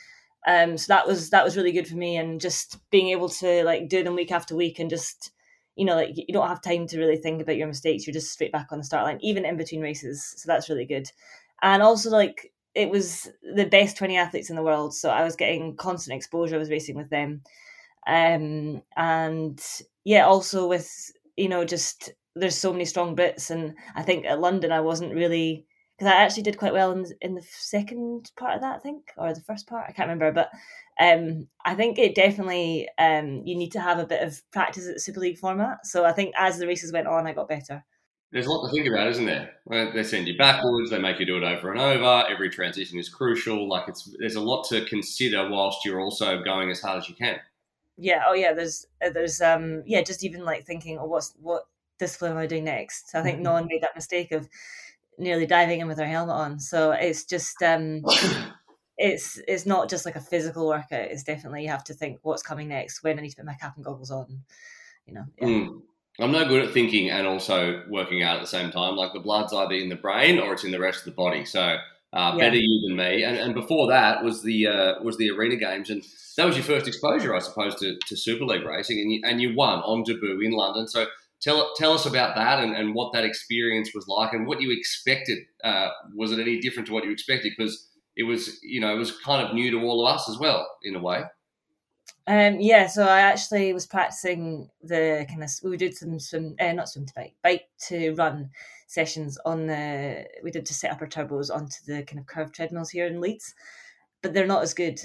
Um, 0.47 0.77
so 0.77 0.93
that 0.93 1.05
was 1.05 1.29
that 1.31 1.43
was 1.43 1.57
really 1.57 1.73
good 1.73 1.89
for 1.89 1.97
me, 1.97 2.15
and 2.15 2.39
just 2.39 2.77
being 2.89 3.09
able 3.09 3.27
to 3.27 3.65
like 3.65 3.89
do 3.89 4.01
them 4.01 4.15
week 4.15 4.31
after 4.31 4.55
week 4.55 4.79
and 4.79 4.89
just 4.89 5.31
you 5.75 5.85
know, 5.85 5.95
like 5.95 6.11
you 6.15 6.25
don't 6.33 6.47
have 6.47 6.61
time 6.61 6.87
to 6.87 6.99
really 6.99 7.17
think 7.17 7.41
about 7.41 7.57
your 7.57 7.67
mistakes. 7.67 8.05
You're 8.05 8.13
just 8.13 8.31
straight 8.31 8.51
back 8.51 8.67
on 8.71 8.77
the 8.77 8.83
start 8.83 9.05
line, 9.05 9.19
even 9.21 9.45
in 9.45 9.57
between 9.57 9.81
races. 9.81 10.33
So 10.37 10.47
that's 10.47 10.69
really 10.69 10.85
good. 10.85 11.09
And 11.61 11.81
also, 11.81 12.09
like 12.09 12.51
it 12.75 12.89
was 12.89 13.29
the 13.55 13.65
best 13.65 13.97
20 13.97 14.17
athletes 14.17 14.49
in 14.49 14.55
the 14.55 14.63
world, 14.63 14.93
so 14.95 15.09
I 15.09 15.23
was 15.23 15.35
getting 15.35 15.75
constant 15.75 16.15
exposure. 16.15 16.55
I 16.55 16.59
was 16.59 16.69
racing 16.69 16.95
with 16.95 17.09
them, 17.09 17.41
um, 18.07 18.81
and 18.97 19.61
yeah, 20.03 20.25
also 20.25 20.67
with 20.67 21.11
you 21.37 21.49
know, 21.49 21.65
just 21.65 22.11
there's 22.35 22.57
so 22.57 22.71
many 22.71 22.85
strong 22.85 23.15
Brits, 23.15 23.51
and 23.51 23.73
I 23.95 24.03
think 24.03 24.25
at 24.25 24.39
London 24.39 24.71
I 24.71 24.81
wasn't 24.81 25.13
really 25.13 25.65
because 26.01 26.13
I 26.13 26.23
actually 26.23 26.43
did 26.43 26.57
quite 26.57 26.73
well 26.73 26.91
in 26.91 27.05
in 27.21 27.35
the 27.35 27.43
second 27.43 28.31
part 28.35 28.55
of 28.55 28.61
that, 28.61 28.77
I 28.77 28.79
think, 28.79 29.11
or 29.17 29.31
the 29.35 29.41
first 29.41 29.67
part. 29.67 29.85
I 29.87 29.91
can't 29.91 30.09
remember, 30.09 30.31
but 30.31 30.49
um, 30.99 31.47
I 31.63 31.75
think 31.75 31.99
it 31.99 32.15
definitely 32.15 32.89
um, 32.97 33.43
you 33.45 33.55
need 33.55 33.71
to 33.73 33.79
have 33.79 33.99
a 33.99 34.07
bit 34.07 34.23
of 34.23 34.41
practice 34.51 34.87
at 34.87 34.95
the 34.95 34.99
Super 34.99 35.19
League 35.19 35.37
format. 35.37 35.85
So 35.85 36.03
I 36.03 36.11
think 36.11 36.33
as 36.35 36.57
the 36.57 36.65
races 36.65 36.91
went 36.91 37.05
on, 37.05 37.27
I 37.27 37.33
got 37.33 37.47
better. 37.47 37.85
There's 38.31 38.47
a 38.47 38.51
lot 38.51 38.65
to 38.65 38.71
think 38.71 38.87
about, 38.87 39.09
isn't 39.09 39.25
there? 39.25 39.51
They 39.93 40.01
send 40.03 40.27
you 40.27 40.35
backwards, 40.39 40.89
they 40.89 40.97
make 40.97 41.19
you 41.19 41.25
do 41.27 41.37
it 41.37 41.43
over 41.43 41.71
and 41.71 41.79
over. 41.79 42.23
Every 42.27 42.49
transition 42.49 42.97
is 42.97 43.07
crucial. 43.07 43.69
Like 43.69 43.87
it's 43.87 44.11
there's 44.17 44.35
a 44.35 44.41
lot 44.41 44.63
to 44.69 44.83
consider 44.85 45.51
whilst 45.51 45.85
you're 45.85 46.01
also 46.01 46.41
going 46.41 46.71
as 46.71 46.81
hard 46.81 46.97
as 46.97 47.09
you 47.09 47.13
can. 47.13 47.39
Yeah. 47.97 48.23
Oh, 48.27 48.33
yeah. 48.33 48.53
There's 48.53 48.87
uh, 49.05 49.11
there's 49.11 49.39
um 49.39 49.83
yeah 49.85 50.01
just 50.01 50.23
even 50.23 50.43
like 50.45 50.65
thinking, 50.65 50.97
oh, 50.97 51.05
what's 51.05 51.35
what 51.39 51.65
discipline 51.99 52.31
am 52.31 52.39
I 52.39 52.47
doing 52.47 52.63
next? 52.63 53.11
So 53.11 53.19
I 53.19 53.21
think 53.21 53.35
mm-hmm. 53.35 53.43
no 53.43 53.51
one 53.51 53.67
made 53.67 53.83
that 53.83 53.95
mistake 53.95 54.31
of 54.31 54.49
nearly 55.17 55.45
diving 55.45 55.79
in 55.79 55.87
with 55.87 55.97
her 55.97 56.05
helmet 56.05 56.35
on. 56.35 56.59
So 56.59 56.91
it's 56.91 57.25
just 57.25 57.61
um 57.61 58.01
it's 58.97 59.39
it's 59.47 59.65
not 59.65 59.89
just 59.89 60.05
like 60.05 60.15
a 60.15 60.21
physical 60.21 60.67
workout. 60.67 61.11
It's 61.11 61.23
definitely 61.23 61.63
you 61.63 61.69
have 61.69 61.83
to 61.85 61.93
think 61.93 62.19
what's 62.21 62.43
coming 62.43 62.69
next, 62.69 63.03
when 63.03 63.17
I 63.17 63.21
need 63.21 63.29
to 63.29 63.37
put 63.37 63.45
my 63.45 63.55
cap 63.55 63.75
and 63.75 63.85
goggles 63.85 64.11
on. 64.11 64.43
You 65.05 65.13
know. 65.15 65.25
Yeah. 65.37 65.47
Mm. 65.47 65.81
I'm 66.19 66.31
no 66.31 66.45
good 66.47 66.63
at 66.63 66.73
thinking 66.73 67.09
and 67.09 67.25
also 67.25 67.83
working 67.89 68.21
out 68.21 68.35
at 68.35 68.41
the 68.41 68.47
same 68.47 68.69
time. 68.69 68.95
Like 68.95 69.13
the 69.13 69.19
blood's 69.19 69.53
either 69.53 69.73
in 69.73 69.89
the 69.89 69.95
brain 69.95 70.39
or 70.39 70.53
it's 70.53 70.63
in 70.63 70.71
the 70.71 70.79
rest 70.79 70.99
of 70.99 71.05
the 71.05 71.11
body. 71.11 71.45
So 71.45 71.77
uh, 72.13 72.35
yeah. 72.35 72.37
better 72.37 72.57
you 72.57 72.87
than 72.87 72.97
me. 72.97 73.23
And, 73.23 73.37
and 73.37 73.53
before 73.53 73.87
that 73.87 74.23
was 74.23 74.43
the 74.43 74.67
uh, 74.67 75.01
was 75.01 75.17
the 75.17 75.31
arena 75.31 75.55
games, 75.55 75.89
and 75.89 76.03
that 76.37 76.45
was 76.45 76.55
your 76.55 76.65
first 76.65 76.87
exposure, 76.87 77.35
I 77.35 77.39
suppose, 77.39 77.75
to, 77.75 77.97
to 78.07 78.17
Super 78.17 78.45
League 78.45 78.65
racing, 78.65 78.99
and 78.99 79.11
you, 79.11 79.21
and 79.23 79.41
you 79.41 79.55
won 79.55 79.79
on 79.79 80.03
debut 80.03 80.41
in 80.41 80.51
London. 80.51 80.87
So 80.87 81.05
Tell, 81.41 81.73
tell 81.75 81.93
us 81.93 82.05
about 82.05 82.35
that 82.35 82.59
and, 82.59 82.75
and 82.75 82.93
what 82.93 83.13
that 83.13 83.25
experience 83.25 83.91
was 83.95 84.07
like 84.07 84.33
and 84.33 84.45
what 84.45 84.61
you 84.61 84.71
expected. 84.71 85.39
Uh, 85.63 85.89
was 86.13 86.31
it 86.31 86.39
any 86.39 86.59
different 86.59 86.87
to 86.87 86.93
what 86.93 87.03
you 87.03 87.11
expected? 87.11 87.53
Because 87.57 87.89
it 88.15 88.23
was, 88.23 88.59
you 88.61 88.79
know, 88.79 88.93
it 88.93 88.97
was 88.97 89.17
kind 89.19 89.45
of 89.45 89.53
new 89.53 89.71
to 89.71 89.81
all 89.81 90.05
of 90.05 90.13
us 90.13 90.29
as 90.29 90.37
well, 90.37 90.67
in 90.83 90.95
a 90.95 91.01
way. 91.01 91.23
Um, 92.27 92.59
yeah, 92.59 92.87
so 92.87 93.03
I 93.03 93.21
actually 93.21 93.73
was 93.73 93.87
practicing 93.87 94.69
the 94.83 95.25
kind 95.27 95.43
of 95.43 95.49
we 95.63 95.75
did 95.77 95.95
some 95.95 96.19
swim, 96.19 96.55
uh, 96.59 96.71
not 96.71 96.89
swim 96.89 97.05
to 97.07 97.13
bike, 97.15 97.33
bike 97.41 97.63
to 97.87 98.13
run 98.13 98.51
sessions 98.87 99.37
on 99.43 99.65
the. 99.65 100.25
We 100.43 100.51
did 100.51 100.65
to 100.67 100.73
set 100.73 100.91
up 100.91 101.01
our 101.01 101.07
turbos 101.07 101.53
onto 101.53 101.77
the 101.87 102.03
kind 102.03 102.19
of 102.19 102.27
curved 102.27 102.53
treadmills 102.53 102.91
here 102.91 103.07
in 103.07 103.19
Leeds, 103.19 103.55
but 104.21 104.33
they're 104.33 104.45
not 104.45 104.61
as 104.61 104.73
good 104.73 105.01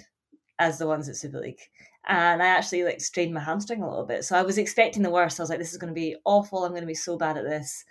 as 0.59 0.79
the 0.79 0.87
ones 0.87 1.09
at 1.09 1.17
Super 1.17 1.41
League 1.41 1.61
and 2.07 2.43
I 2.43 2.47
actually 2.47 2.85
like 2.85 3.01
strained 3.01 3.35
my 3.35 3.41
hamstring 3.41 3.83
a 3.83 3.89
little 3.89 4.07
bit. 4.07 4.25
So 4.25 4.37
I 4.37 4.43
was 4.43 4.59
expecting 4.59 5.03
the 5.03 5.11
worst. 5.11 5.41
I 5.41 5.43
was 5.43 5.51
like, 5.51 5.59
this 5.59 5.73
is 5.73 5.79
going 5.79 5.93
to 5.93 5.95
be 5.95 6.17
awful. 6.25 6.65
I'm 6.65 6.71
going 6.71 6.83
to 6.83 6.87
be 6.87 6.95
so 6.95 7.17
bad 7.17 7.37
at 7.37 7.45
this. 7.45 7.85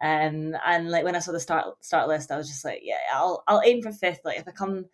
Um, 0.00 0.54
and 0.64 0.90
like 0.90 1.04
when 1.04 1.16
I 1.16 1.18
saw 1.18 1.32
the 1.32 1.40
start 1.40 1.84
start 1.84 2.08
list, 2.08 2.30
I 2.30 2.36
was 2.36 2.48
just 2.48 2.64
like, 2.64 2.80
yeah, 2.82 2.96
I'll 3.12 3.42
I'll 3.46 3.62
aim 3.64 3.82
for 3.82 3.92
fifth. 3.92 4.20
Like 4.24 4.38
if 4.38 4.48
I 4.48 4.52
come 4.52 4.86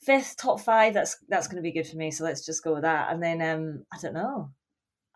fifth, 0.00 0.36
top 0.36 0.60
five, 0.60 0.94
that's 0.94 1.16
that's 1.28 1.48
going 1.48 1.56
to 1.56 1.62
be 1.62 1.72
good 1.72 1.86
for 1.86 1.96
me. 1.96 2.10
So 2.10 2.24
let's 2.24 2.46
just 2.46 2.62
go 2.64 2.74
with 2.74 2.82
that. 2.82 3.12
And 3.12 3.22
then 3.22 3.42
um, 3.42 3.84
I 3.92 3.98
don't 4.00 4.14
know, 4.14 4.50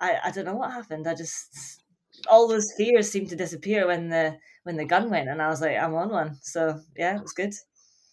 I 0.00 0.18
I 0.24 0.30
don't 0.30 0.44
know 0.44 0.56
what 0.56 0.72
happened. 0.72 1.06
I 1.06 1.14
just 1.14 1.82
all 2.30 2.48
those 2.48 2.72
fears 2.76 3.10
seemed 3.10 3.30
to 3.30 3.36
disappear 3.36 3.86
when 3.86 4.08
the 4.08 4.36
when 4.64 4.76
the 4.76 4.84
gun 4.84 5.08
went, 5.08 5.28
and 5.28 5.40
I 5.40 5.48
was 5.48 5.60
like, 5.60 5.76
I'm 5.76 5.94
on 5.94 6.10
one. 6.10 6.36
So 6.42 6.80
yeah, 6.96 7.16
it 7.16 7.22
was 7.22 7.32
good. 7.32 7.54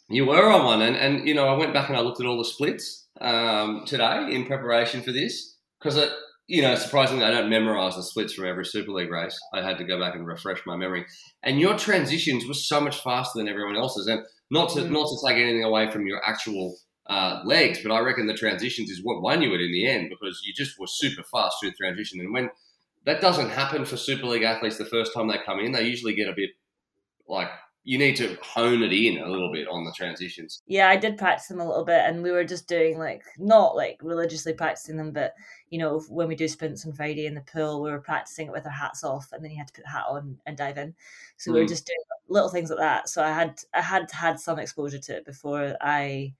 You 0.08 0.25
were 0.25 0.51
on 0.51 0.63
one, 0.63 0.82
and 0.82 0.96
and 0.96 1.27
you 1.27 1.34
know 1.34 1.48
I 1.48 1.58
went 1.58 1.74
back 1.74 1.89
and 1.89 1.98
I 1.98 2.01
looked 2.01 2.20
at 2.20 2.27
all 2.27 2.38
the 2.38 2.46
splits 2.46 3.08
um, 3.22 3.84
today 3.86 4.28
in 4.32 4.46
preparation 4.46 5.02
for 5.02 5.12
this 5.12 5.56
because 5.80 5.98
it, 5.98 6.10
you 6.48 6.62
know, 6.62 6.76
surprisingly, 6.76 7.24
I 7.24 7.32
don't 7.32 7.50
memorize 7.50 7.96
the 7.96 8.04
splits 8.04 8.34
from 8.34 8.46
every 8.46 8.66
Super 8.66 8.92
League 8.92 9.12
race. 9.12 9.38
I 9.54 9.62
had 9.62 9.78
to 9.78 9.84
go 9.84 10.00
back 10.00 10.16
and 10.16 10.26
refresh 10.26 10.66
my 10.66 10.76
memory. 10.76 11.06
And 11.44 11.60
your 11.60 11.78
transitions 11.78 12.48
were 12.48 12.56
so 12.56 12.82
much 12.82 13.02
faster 13.04 13.38
than 13.38 13.48
everyone 13.48 13.76
else's. 13.76 14.08
And 14.08 14.24
not 14.50 14.70
to 14.72 14.82
mm. 14.82 14.90
not 14.90 15.08
to 15.08 15.28
take 15.28 15.38
anything 15.38 15.64
away 15.64 15.92
from 15.92 16.08
your 16.08 16.22
actual 16.28 16.76
uh, 17.08 17.42
legs, 17.46 17.80
but 17.84 17.92
I 17.92 18.00
reckon 18.00 18.28
the 18.28 18.34
transitions 18.34 18.90
is 18.90 19.02
what 19.04 19.22
won 19.22 19.42
you 19.42 19.54
it 19.54 19.62
in 19.62 19.72
the 19.72 19.88
end 19.88 20.10
because 20.10 20.42
you 20.44 20.54
just 20.54 20.80
were 20.80 20.88
super 20.88 21.24
fast 21.24 21.58
through 21.60 21.72
the 21.72 21.76
transition. 21.76 22.20
And 22.20 22.34
when 22.34 22.50
that 23.06 23.22
doesn't 23.22 23.50
happen 23.50 23.86
for 23.86 23.98
Super 23.98 24.26
League 24.26 24.44
athletes 24.44 24.78
the 24.78 24.86
first 24.86 25.14
time 25.14 25.28
they 25.28 25.38
come 25.46 25.60
in, 25.60 25.72
they 25.72 25.84
usually 25.84 26.14
get 26.14 26.30
a 26.30 26.36
bit 26.36 26.52
like 27.28 27.50
you 27.84 27.98
need 27.98 28.16
to 28.18 28.38
hone 28.42 28.84
it 28.84 28.92
in 28.92 29.18
a 29.20 29.28
little 29.28 29.52
bit 29.52 29.68
on 29.68 29.86
the 29.86 29.94
transitions. 29.96 30.62
Yeah, 30.68 30.90
I 30.90 30.98
did 30.98 31.18
practice 31.18 31.48
them 31.48 31.62
a 31.62 31.68
little 31.68 31.86
bit, 31.86 32.02
and 32.06 32.22
we 32.22 32.32
were 32.32 32.44
just 32.44 32.68
doing 32.68 33.00
like 33.00 33.24
not 33.38 33.76
like 33.76 34.00
religiously 34.02 34.54
practicing 34.54 34.98
them, 34.98 35.12
but 35.12 35.34
you 35.70 35.80
know 35.80 36.00
when 36.10 36.28
we 36.28 36.36
do 36.36 36.48
sprints 36.48 36.86
on 36.86 36.94
Friday 36.94 37.26
in 37.26 37.36
the 37.36 37.42
pool, 37.42 37.82
we 37.82 37.90
were 37.90 38.02
practicing 38.02 38.48
it 38.48 38.52
with 38.52 38.66
our 38.66 38.72
hats 38.72 39.04
off, 39.04 39.32
and 39.32 39.44
then 39.44 39.52
you 39.52 39.58
had 39.58 39.68
to 39.68 39.74
put 39.74 39.86
the 39.86 39.92
hat 39.92 40.06
on 40.10 40.38
and 40.46 40.58
dive 40.58 40.78
in. 40.78 40.94
So 41.38 41.52
mm. 41.52 41.54
we 41.56 41.60
were 41.62 41.66
mm. 41.66 41.70
just 41.70 41.88
doing 41.88 41.98
little 42.28 42.50
things 42.50 42.70
like 42.70 42.80
that. 42.80 43.10
So 43.10 43.24
I 43.24 43.32
had 43.32 43.60
I 43.74 43.82
had 43.82 44.12
had 44.12 44.40
some 44.40 44.60
exposure 44.60 45.00
to 45.00 45.18
it 45.18 45.26
before 45.26 45.76
I 45.82 46.34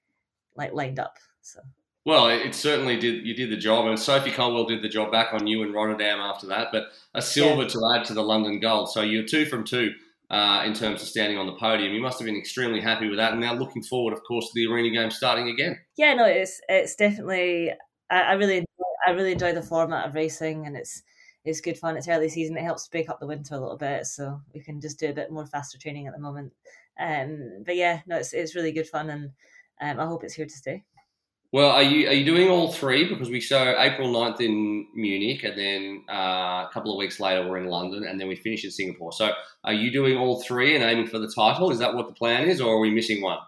like 0.56 0.74
lined 0.74 1.00
up. 1.00 1.18
So. 1.42 1.62
Well, 2.06 2.30
it 2.30 2.56
certainly 2.56 2.98
did. 2.98 3.26
You 3.26 3.34
did 3.34 3.50
the 3.50 3.58
job, 3.58 3.86
and 3.86 4.00
Sophie 4.00 4.32
Coldwell 4.32 4.66
did 4.66 4.82
the 4.82 4.90
job 4.90 5.12
back 5.12 5.34
on 5.34 5.48
you 5.48 5.64
in 5.64 5.74
Rotterdam 5.74 6.20
after 6.20 6.48
that. 6.48 6.70
But 6.72 6.86
a 7.14 7.22
silver 7.22 7.64
yeah. 7.64 7.68
to 7.70 7.80
add 7.96 8.06
to 8.06 8.14
the 8.14 8.24
London 8.24 8.60
gold. 8.60 8.92
So 8.92 9.02
you're 9.02 9.26
two 9.26 9.46
from 9.46 9.64
two 9.64 9.94
uh, 10.30 10.64
in 10.66 10.74
terms 10.74 11.02
of 11.02 11.08
standing 11.08 11.38
on 11.38 11.48
the 11.48 11.54
podium. 11.54 11.94
You 11.94 12.02
must 12.02 12.20
have 12.20 12.26
been 12.26 12.38
extremely 12.38 12.82
happy 12.82 13.08
with 13.08 13.18
that, 13.18 13.32
and 13.32 13.42
now 13.42 13.54
looking 13.54 13.84
forward, 13.84 14.14
of 14.14 14.24
course, 14.24 14.46
to 14.46 14.52
the 14.56 14.72
arena 14.72 14.90
game 14.90 15.12
starting 15.12 15.50
again. 15.50 15.80
Yeah, 15.98 16.14
no, 16.14 16.26
it's 16.26 16.62
it's 16.70 16.96
definitely. 16.96 17.72
I, 18.10 18.22
I 18.22 18.34
really 18.34 18.66
I 19.08 19.12
really 19.12 19.32
enjoy 19.32 19.54
the 19.54 19.62
format 19.62 20.08
of 20.08 20.16
racing, 20.16 20.68
and 20.68 20.78
it's 20.78 21.02
it's 21.46 21.62
good 21.62 21.78
fun. 21.78 21.98
It's 21.98 22.08
early 22.08 22.30
season. 22.30 22.58
It 22.58 22.64
helps 22.64 22.88
break 22.88 23.10
up 23.10 23.20
the 23.20 23.28
winter 23.28 23.56
a 23.56 23.60
little 23.60 23.78
bit, 23.78 24.06
so 24.06 24.42
we 24.54 24.62
can 24.62 24.80
just 24.82 25.00
do 25.00 25.10
a 25.10 25.14
bit 25.14 25.32
more 25.32 25.46
faster 25.46 25.78
training 25.78 26.08
at 26.08 26.14
the 26.14 26.20
moment. 26.20 26.54
Um, 27.00 27.64
but 27.66 27.76
yeah, 27.76 28.02
no, 28.06 28.18
it's 28.18 28.34
it's 28.34 28.56
really 28.56 28.72
good 28.72 28.88
fun, 28.88 29.10
and 29.10 29.32
um, 29.82 30.00
I 30.00 30.08
hope 30.08 30.24
it's 30.24 30.34
here 30.34 30.46
to 30.46 30.52
stay. 30.52 30.84
Well, 31.52 31.72
are 31.72 31.84
you 31.84 32.08
are 32.08 32.14
you 32.14 32.26
doing 32.26 32.50
all 32.50 32.72
three? 32.72 33.10
Because 33.10 33.30
we 33.30 33.40
show 33.40 33.76
April 33.80 34.10
9th 34.10 34.40
in 34.40 34.88
Munich, 34.94 35.44
and 35.44 35.58
then 35.58 36.04
uh, 36.08 36.68
a 36.68 36.70
couple 36.72 36.92
of 36.92 37.00
weeks 37.00 37.20
later 37.20 37.48
we're 37.48 37.58
in 37.58 37.66
London, 37.66 38.04
and 38.04 38.20
then 38.20 38.28
we 38.28 38.36
finish 38.36 38.64
in 38.64 38.70
Singapore. 38.70 39.12
So, 39.12 39.32
are 39.64 39.74
you 39.74 39.92
doing 39.92 40.16
all 40.16 40.44
three 40.44 40.76
and 40.76 40.84
aiming 40.84 41.08
for 41.08 41.18
the 41.18 41.32
title? 41.34 41.72
Is 41.72 41.80
that 41.80 41.96
what 41.96 42.08
the 42.08 42.14
plan 42.14 42.48
is, 42.48 42.62
or 42.62 42.76
are 42.76 42.80
we 42.80 42.92
missing 42.92 43.24
one? 43.24 43.40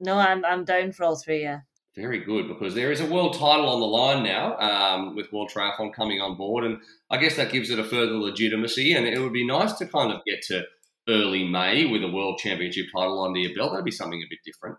No, 0.00 0.18
I'm 0.18 0.44
I'm 0.44 0.64
down 0.64 0.92
for 0.92 1.04
all 1.04 1.16
three. 1.16 1.42
Yeah. 1.42 1.60
Very 1.96 2.18
good, 2.18 2.48
because 2.48 2.74
there 2.74 2.90
is 2.90 3.00
a 3.00 3.06
world 3.06 3.34
title 3.34 3.68
on 3.68 3.78
the 3.78 3.86
line 3.86 4.24
now 4.24 4.58
um, 4.58 5.14
with 5.14 5.32
World 5.32 5.50
Triathlon 5.54 5.94
coming 5.94 6.20
on 6.20 6.36
board, 6.36 6.64
and 6.64 6.78
I 7.08 7.16
guess 7.18 7.36
that 7.36 7.52
gives 7.52 7.70
it 7.70 7.78
a 7.78 7.84
further 7.84 8.18
legitimacy. 8.18 8.92
And 8.92 9.06
it 9.06 9.20
would 9.20 9.32
be 9.32 9.46
nice 9.46 9.72
to 9.74 9.86
kind 9.86 10.12
of 10.12 10.22
get 10.26 10.42
to 10.48 10.64
early 11.08 11.48
May 11.48 11.86
with 11.86 12.02
a 12.02 12.10
world 12.10 12.38
championship 12.38 12.86
title 12.94 13.22
under 13.24 13.38
your 13.38 13.54
belt. 13.54 13.70
That'd 13.70 13.84
be 13.84 13.92
something 13.92 14.20
a 14.20 14.28
bit 14.28 14.40
different. 14.44 14.76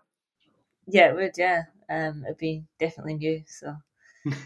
Yeah, 0.86 1.08
it 1.08 1.16
would. 1.16 1.32
Yeah, 1.36 1.62
um, 1.88 2.24
it'd 2.24 2.38
be 2.38 2.64
definitely 2.78 3.14
new. 3.14 3.42
So. 3.46 3.76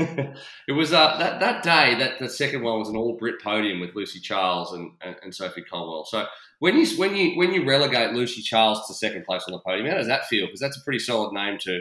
it 0.69 0.73
was 0.73 0.93
uh, 0.93 1.17
that 1.17 1.41
that 1.41 1.63
day 1.63 1.95
that 1.99 2.19
the 2.19 2.29
second 2.29 2.63
one 2.63 2.79
was 2.79 2.91
an 2.91 2.97
all 2.97 3.17
Brit 3.17 3.41
podium 3.43 3.81
with 3.81 3.95
Lucy 3.95 4.21
Charles 4.21 4.75
and, 4.75 4.93
and, 5.01 5.17
and, 5.23 5.35
Sophie 5.35 5.63
Coldwell. 5.63 6.05
So 6.05 6.27
when 6.59 6.77
you 6.77 6.87
when 6.99 7.17
you 7.17 7.39
when 7.39 7.55
you 7.55 7.67
relegate 7.67 8.13
Lucy 8.13 8.43
Charles 8.43 8.87
to 8.87 8.95
second 8.95 9.25
place 9.25 9.45
on 9.49 9.53
the 9.53 9.61
podium, 9.61 9.89
how 9.89 9.97
does 9.97 10.07
that 10.07 10.27
feel? 10.27 10.47
Because 10.47 10.61
that's 10.61 10.77
a 10.77 10.85
pretty 10.85 10.99
solid 10.99 11.33
name 11.33 11.57
to 11.61 11.81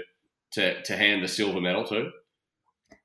to 0.52 0.82
to 0.84 0.96
hand 0.96 1.22
the 1.22 1.28
silver 1.28 1.60
medal 1.60 1.84
to. 1.88 2.12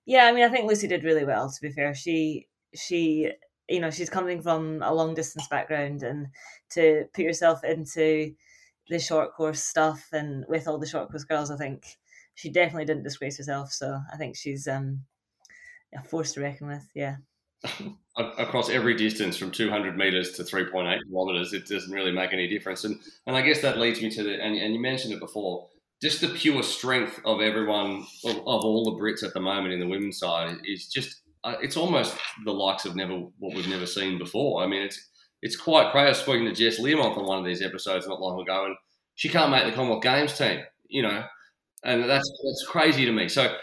Yeah, 0.07 0.27
I 0.27 0.33
mean, 0.33 0.45
I 0.45 0.49
think 0.49 0.69
Lucy 0.69 0.87
did 0.87 1.03
really 1.03 1.25
well. 1.25 1.51
To 1.51 1.61
be 1.61 1.71
fair, 1.71 1.93
she 1.95 2.47
she 2.73 3.33
you 3.69 3.81
know 3.81 3.91
she's 3.91 4.11
coming 4.11 4.43
from 4.43 4.81
a 4.83 4.95
long 4.95 5.15
distance 5.15 5.49
background 5.49 6.05
and 6.05 6.29
to 6.71 7.07
put 7.15 7.25
yourself 7.25 7.65
into 7.65 8.35
the 8.89 8.99
short 8.99 9.35
course 9.35 9.63
stuff 9.63 10.09
and 10.13 10.45
with 10.49 10.69
all 10.69 10.79
the 10.79 10.87
short 10.87 11.11
course 11.11 11.25
girls, 11.25 11.51
I 11.51 11.57
think 11.57 11.85
she 12.35 12.51
definitely 12.51 12.85
didn't 12.85 13.05
disgrace 13.05 13.39
herself. 13.39 13.73
So 13.73 13.99
I 14.13 14.17
think 14.17 14.37
she's 14.37 14.67
um 14.67 15.01
a 15.95 16.03
force 16.03 16.33
to 16.33 16.41
reckon 16.41 16.67
with. 16.67 16.87
Yeah. 16.95 17.17
Across 18.17 18.71
every 18.71 18.95
distance 18.95 19.37
from 19.37 19.51
200 19.51 19.97
meters 19.97 20.33
to 20.33 20.45
3.8 20.45 20.99
kilometers, 21.09 21.53
it 21.53 21.67
doesn't 21.67 21.93
really 21.93 22.13
make 22.13 22.33
any 22.33 22.47
difference. 22.47 22.85
And 22.85 22.99
and 23.27 23.37
I 23.37 23.43
guess 23.43 23.63
that 23.63 23.79
leads 23.79 24.01
me 24.03 24.11
to 24.11 24.23
the 24.23 24.43
and, 24.43 24.57
and 24.57 24.75
you 24.75 24.81
mentioned 24.81 25.15
it 25.15 25.21
before 25.21 25.69
just 26.03 26.21
the 26.21 26.29
pure 26.29 26.63
strength 26.63 27.21
of 27.25 27.41
everyone 27.41 28.05
of, 28.25 28.37
of, 28.37 28.65
all 28.65 28.85
the 28.85 29.01
Brits 29.01 29.23
at 29.23 29.33
the 29.33 29.41
moment 29.41 29.73
in 29.73 29.81
the 29.81 29.87
women's 29.87 30.19
side 30.19 30.57
is 30.67 30.89
just 30.89 31.23
uh, 31.45 31.55
it's 31.63 31.77
almost 31.77 32.15
the 32.45 32.53
likes 32.53 32.85
of 32.85 32.97
never 32.97 33.15
what 33.39 33.55
we've 33.55 33.69
never 33.69 33.87
seen 33.87 34.19
before. 34.19 34.63
I 34.63 34.67
mean, 34.67 34.83
it's 34.83 35.01
it's 35.43 35.57
quite 35.57 35.93
crazy. 35.93 36.07
I 36.07 36.09
was 36.11 36.19
speaking 36.19 36.47
to 36.47 36.53
Jess 36.53 36.79
Learmonth 36.81 37.19
on 37.19 37.27
one 37.27 37.39
of 37.39 37.45
these 37.45 37.63
episodes 37.63 38.07
not 38.07 38.21
long 38.21 38.41
ago, 38.41 38.67
and 38.67 38.77
she 39.15 39.29
can't 39.29 39.51
make 39.51 39.65
the 39.65 39.73
Commonwealth 39.73 40.03
Games 40.03 40.37
team. 40.37 40.61
You 40.89 41.03
know, 41.03 41.25
and 41.85 42.05
that's 42.05 42.31
that's 42.45 42.65
crazy 42.69 43.05
to 43.05 43.13
me. 43.13 43.29
So. 43.29 43.55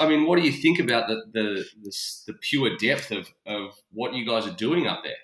I 0.00 0.08
mean, 0.08 0.26
what 0.26 0.38
do 0.38 0.44
you 0.44 0.52
think 0.52 0.80
about 0.80 1.06
the 1.06 1.22
the, 1.32 1.64
the, 1.82 1.92
the 2.26 2.34
pure 2.42 2.76
depth 2.76 3.12
of, 3.12 3.28
of 3.46 3.70
what 3.92 4.12
you 4.12 4.26
guys 4.26 4.44
are 4.44 4.54
doing 4.54 4.88
up 4.88 5.04
there? 5.04 5.14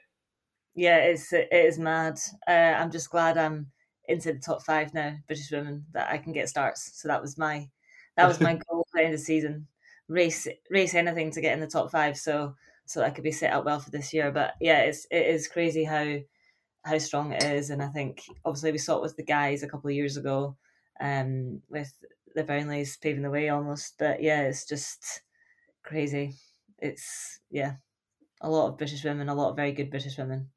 Yeah, 0.74 0.98
it's 0.98 1.32
it 1.32 1.48
is 1.52 1.78
mad. 1.78 2.18
Uh, 2.46 2.50
I'm 2.78 2.90
just 2.90 3.10
glad 3.10 3.36
I'm 3.36 3.72
into 4.08 4.32
the 4.32 4.38
top 4.38 4.62
five 4.64 4.92
now, 4.92 5.14
British 5.26 5.50
women, 5.50 5.84
that 5.92 6.10
I 6.10 6.18
can 6.18 6.32
get 6.32 6.48
starts. 6.48 6.92
So 6.94 7.08
that 7.08 7.22
was 7.22 7.38
my 7.38 7.68
that 8.16 8.26
was 8.28 8.40
my 8.40 8.54
goal 8.68 8.86
for 8.90 8.98
the 8.98 9.04
end 9.04 9.14
of 9.14 9.20
the 9.20 9.24
season. 9.24 9.66
Race 10.08 10.48
race 10.70 10.94
anything 10.94 11.30
to 11.32 11.40
get 11.40 11.54
in 11.54 11.60
the 11.60 11.66
top 11.66 11.90
five 11.90 12.16
so 12.16 12.54
so 12.86 13.02
I 13.02 13.10
could 13.10 13.24
be 13.24 13.32
set 13.32 13.52
up 13.52 13.64
well 13.64 13.80
for 13.80 13.90
this 13.90 14.12
year. 14.12 14.30
But 14.30 14.54
yeah, 14.60 14.80
it's 14.80 15.06
it 15.10 15.26
is 15.26 15.48
crazy 15.48 15.84
how 15.84 16.18
how 16.84 16.98
strong 16.98 17.32
it 17.32 17.42
is. 17.42 17.70
And 17.70 17.82
I 17.82 17.88
think 17.88 18.22
obviously 18.44 18.72
we 18.72 18.78
saw 18.78 18.96
it 18.96 19.02
with 19.02 19.16
the 19.16 19.24
guys 19.24 19.62
a 19.62 19.68
couple 19.68 19.88
of 19.88 19.96
years 19.96 20.16
ago, 20.16 20.56
um, 21.00 21.62
with 21.68 21.92
the 22.34 22.44
Brownlees 22.44 23.00
paving 23.00 23.22
the 23.22 23.30
way 23.30 23.48
almost. 23.48 23.94
But 23.98 24.22
yeah, 24.22 24.42
it's 24.42 24.66
just 24.66 25.22
crazy. 25.82 26.34
It's 26.78 27.40
yeah, 27.50 27.74
a 28.40 28.50
lot 28.50 28.68
of 28.68 28.78
British 28.78 29.04
women, 29.04 29.28
a 29.28 29.34
lot 29.34 29.50
of 29.50 29.56
very 29.56 29.72
good 29.72 29.90
British 29.90 30.18
women. 30.18 30.48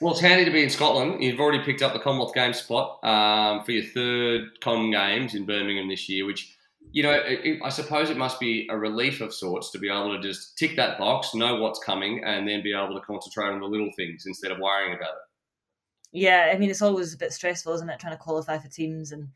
Well, 0.00 0.12
it's 0.12 0.20
handy 0.20 0.44
to 0.44 0.50
be 0.50 0.62
in 0.62 0.70
Scotland. 0.70 1.22
You've 1.22 1.40
already 1.40 1.64
picked 1.64 1.80
up 1.80 1.92
the 1.92 1.98
Commonwealth 1.98 2.34
Games 2.34 2.58
spot 2.58 2.98
um, 3.04 3.64
for 3.64 3.72
your 3.72 3.84
third 3.84 4.60
Com 4.60 4.90
Games 4.90 5.34
in 5.34 5.46
Birmingham 5.46 5.88
this 5.88 6.08
year, 6.08 6.26
which, 6.26 6.54
you 6.90 7.02
know, 7.02 7.12
it, 7.12 7.40
it, 7.44 7.60
I 7.64 7.68
suppose 7.70 8.10
it 8.10 8.16
must 8.16 8.38
be 8.38 8.68
a 8.70 8.76
relief 8.76 9.20
of 9.20 9.32
sorts 9.32 9.70
to 9.70 9.78
be 9.78 9.88
able 9.88 10.14
to 10.14 10.20
just 10.20 10.58
tick 10.58 10.76
that 10.76 10.98
box, 10.98 11.34
know 11.34 11.56
what's 11.56 11.78
coming, 11.78 12.22
and 12.24 12.46
then 12.46 12.62
be 12.62 12.74
able 12.74 12.94
to 12.94 13.06
concentrate 13.06 13.48
on 13.48 13.60
the 13.60 13.66
little 13.66 13.90
things 13.96 14.26
instead 14.26 14.50
of 14.50 14.58
worrying 14.58 14.94
about 14.94 15.08
it. 15.08 15.22
Yeah, 16.12 16.52
I 16.52 16.58
mean, 16.58 16.70
it's 16.70 16.82
always 16.82 17.14
a 17.14 17.18
bit 17.18 17.32
stressful, 17.32 17.72
isn't 17.74 17.88
it, 17.88 17.98
trying 17.98 18.14
to 18.14 18.22
qualify 18.22 18.58
for 18.58 18.68
teams 18.68 19.12
and. 19.12 19.28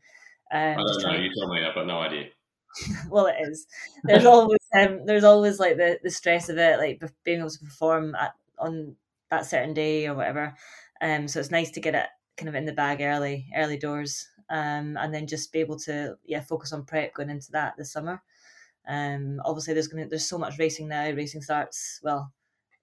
Um, 0.51 0.77
I 0.79 0.83
don't 0.83 1.03
know. 1.03 1.13
You 1.13 1.29
tell 1.33 1.53
me. 1.53 1.65
I've 1.65 1.75
got 1.75 1.87
no 1.87 1.99
idea. 1.99 2.25
well, 3.09 3.27
it 3.27 3.35
is. 3.41 3.67
There's 4.03 4.25
always 4.25 4.59
um, 4.77 5.05
there's 5.05 5.23
always 5.23 5.59
like 5.59 5.77
the, 5.77 5.99
the 6.03 6.09
stress 6.09 6.49
of 6.49 6.57
it, 6.57 6.77
like 6.77 7.01
being 7.23 7.39
able 7.39 7.49
to 7.49 7.59
perform 7.59 8.15
at, 8.15 8.33
on 8.57 8.95
that 9.29 9.45
certain 9.45 9.73
day 9.73 10.07
or 10.07 10.15
whatever. 10.15 10.55
Um, 11.01 11.27
so 11.27 11.39
it's 11.39 11.51
nice 11.51 11.71
to 11.71 11.79
get 11.79 11.95
it 11.95 12.07
kind 12.37 12.49
of 12.49 12.55
in 12.55 12.65
the 12.65 12.73
bag 12.73 13.01
early, 13.01 13.47
early 13.55 13.77
doors, 13.77 14.27
um, 14.49 14.97
and 14.97 15.13
then 15.13 15.27
just 15.27 15.51
be 15.51 15.59
able 15.59 15.77
to 15.79 16.15
yeah 16.25 16.41
focus 16.41 16.73
on 16.73 16.85
prep 16.85 17.13
going 17.13 17.29
into 17.29 17.51
that 17.51 17.75
this 17.77 17.91
summer. 17.91 18.21
Um, 18.87 19.39
obviously 19.45 19.73
there's 19.73 19.87
gonna 19.87 20.07
there's 20.07 20.27
so 20.27 20.37
much 20.37 20.57
racing 20.57 20.87
now. 20.87 21.09
Racing 21.11 21.41
starts 21.41 21.99
well 22.03 22.31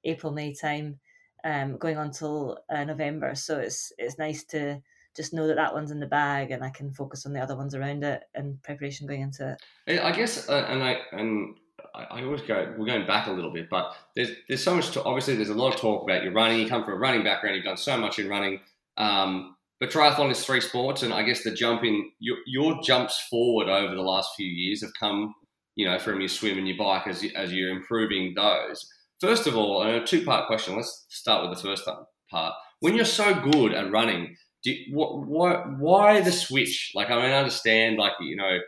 April 0.04 0.32
May 0.32 0.54
time, 0.54 0.98
um, 1.44 1.78
going 1.78 1.96
on 1.96 2.10
till 2.10 2.58
uh, 2.70 2.84
November. 2.84 3.34
So 3.34 3.58
it's 3.58 3.92
it's 3.98 4.18
nice 4.18 4.44
to 4.44 4.80
just 5.16 5.32
know 5.32 5.46
that 5.46 5.56
that 5.56 5.74
one's 5.74 5.90
in 5.90 6.00
the 6.00 6.06
bag 6.06 6.50
and 6.50 6.62
I 6.62 6.70
can 6.70 6.92
focus 6.92 7.26
on 7.26 7.32
the 7.32 7.40
other 7.40 7.56
ones 7.56 7.74
around 7.74 8.04
it 8.04 8.24
and 8.34 8.62
preparation 8.62 9.06
going 9.06 9.22
into 9.22 9.56
it. 9.86 10.00
I 10.00 10.12
guess, 10.12 10.48
uh, 10.48 10.66
and 10.68 10.82
I 10.82 10.98
and 11.12 11.56
I 11.94 12.22
always 12.22 12.42
go, 12.42 12.74
we're 12.76 12.86
going 12.86 13.06
back 13.06 13.26
a 13.26 13.32
little 13.32 13.52
bit, 13.52 13.68
but 13.70 13.94
there's 14.14 14.30
there's 14.48 14.62
so 14.62 14.74
much. 14.74 14.90
To, 14.92 15.02
obviously, 15.04 15.36
there's 15.36 15.48
a 15.48 15.54
lot 15.54 15.74
of 15.74 15.80
talk 15.80 16.02
about 16.02 16.22
your 16.22 16.32
running. 16.32 16.60
You 16.60 16.68
come 16.68 16.84
from 16.84 16.94
a 16.94 16.98
running 16.98 17.24
background. 17.24 17.56
You've 17.56 17.64
done 17.64 17.76
so 17.76 17.96
much 17.96 18.18
in 18.18 18.28
running. 18.28 18.60
Um, 18.98 19.56
but 19.80 19.90
triathlon 19.90 20.30
is 20.30 20.44
three 20.44 20.60
sports, 20.60 21.02
and 21.02 21.12
I 21.12 21.22
guess 21.22 21.42
the 21.42 21.52
jumping, 21.52 22.12
your, 22.18 22.38
your 22.46 22.80
jumps 22.82 23.26
forward 23.28 23.68
over 23.68 23.94
the 23.94 24.02
last 24.02 24.30
few 24.34 24.46
years 24.46 24.80
have 24.82 24.92
come, 24.98 25.34
you 25.74 25.86
know, 25.86 25.98
from 25.98 26.20
your 26.20 26.28
swim 26.28 26.56
and 26.56 26.66
your 26.66 26.78
bike 26.78 27.06
as 27.06 27.24
as 27.34 27.52
you're 27.52 27.70
improving 27.70 28.34
those. 28.34 28.86
First 29.20 29.46
of 29.46 29.56
all, 29.56 29.82
a 29.82 30.04
two 30.04 30.24
part 30.24 30.46
question. 30.46 30.76
Let's 30.76 31.06
start 31.08 31.48
with 31.48 31.56
the 31.56 31.62
first 31.62 31.88
part. 32.30 32.54
When 32.80 32.94
you're 32.94 33.04
so 33.06 33.34
good 33.34 33.72
at 33.72 33.90
running, 33.90 34.36
do 34.66 34.72
you, 34.72 34.96
what, 34.96 35.78
why 35.78 36.20
the 36.20 36.32
switch? 36.32 36.90
Like 36.92 37.08
I 37.08 37.14
I 37.14 37.38
understand, 37.38 37.98
like 37.98 38.14
you 38.20 38.34
know 38.34 38.58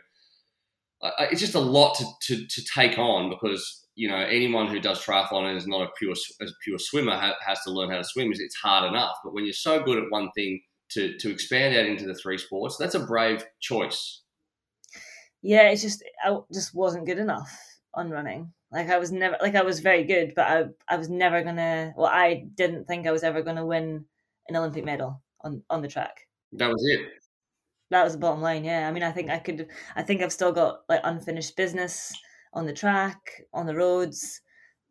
it's 1.19 1.41
just 1.41 1.55
a 1.55 1.59
lot 1.59 1.95
to, 1.95 2.05
to, 2.21 2.47
to 2.47 2.63
take 2.73 2.97
on 2.97 3.29
because 3.29 3.85
you 3.95 4.07
know 4.07 4.15
anyone 4.15 4.67
who 4.67 4.79
does 4.79 5.03
triathlon 5.03 5.49
and 5.49 5.57
is 5.57 5.67
not 5.67 5.81
a 5.81 5.89
pure 5.97 6.13
a 6.41 6.45
pure 6.63 6.79
swimmer 6.79 7.17
has 7.45 7.61
to 7.63 7.71
learn 7.71 7.89
how 7.89 7.97
to 7.97 8.03
swim. 8.05 8.31
It's 8.31 8.55
hard 8.55 8.89
enough, 8.89 9.17
but 9.25 9.33
when 9.33 9.43
you're 9.43 9.53
so 9.53 9.83
good 9.83 9.97
at 9.97 10.09
one 10.09 10.31
thing, 10.31 10.61
to 10.91 11.17
to 11.17 11.29
expand 11.29 11.75
out 11.75 11.85
into 11.85 12.05
the 12.05 12.15
three 12.15 12.37
sports, 12.37 12.77
that's 12.77 12.95
a 12.95 13.05
brave 13.05 13.45
choice. 13.59 14.21
Yeah, 15.41 15.69
it's 15.69 15.81
just 15.81 16.01
I 16.23 16.37
just 16.53 16.73
wasn't 16.73 17.07
good 17.07 17.19
enough 17.19 17.51
on 17.93 18.09
running. 18.09 18.53
Like 18.71 18.89
I 18.89 18.99
was 18.99 19.11
never 19.11 19.35
like 19.41 19.55
I 19.55 19.63
was 19.63 19.81
very 19.81 20.05
good, 20.05 20.31
but 20.33 20.47
I 20.47 20.63
I 20.87 20.95
was 20.95 21.09
never 21.09 21.43
gonna. 21.43 21.93
Well, 21.97 22.07
I 22.07 22.45
didn't 22.55 22.85
think 22.85 23.05
I 23.05 23.11
was 23.11 23.23
ever 23.23 23.41
gonna 23.41 23.65
win 23.65 24.05
an 24.47 24.55
Olympic 24.55 24.85
medal 24.85 25.21
on 25.41 25.63
on 25.69 25.81
the 25.81 25.87
track. 25.87 26.27
That 26.53 26.69
was 26.69 26.83
it 26.85 27.19
that 27.89 28.03
was 28.03 28.13
the 28.13 28.19
bottom 28.19 28.41
line. 28.41 28.63
Yeah, 28.63 28.87
I 28.87 28.91
mean, 28.91 29.03
I 29.03 29.11
think 29.11 29.29
I 29.29 29.39
could. 29.39 29.67
I 29.95 30.03
think 30.03 30.21
I've 30.21 30.33
still 30.33 30.51
got 30.51 30.81
like 30.87 31.01
unfinished 31.03 31.55
business 31.55 32.13
on 32.53 32.65
the 32.65 32.73
track, 32.73 33.43
on 33.53 33.65
the 33.65 33.75
roads, 33.75 34.41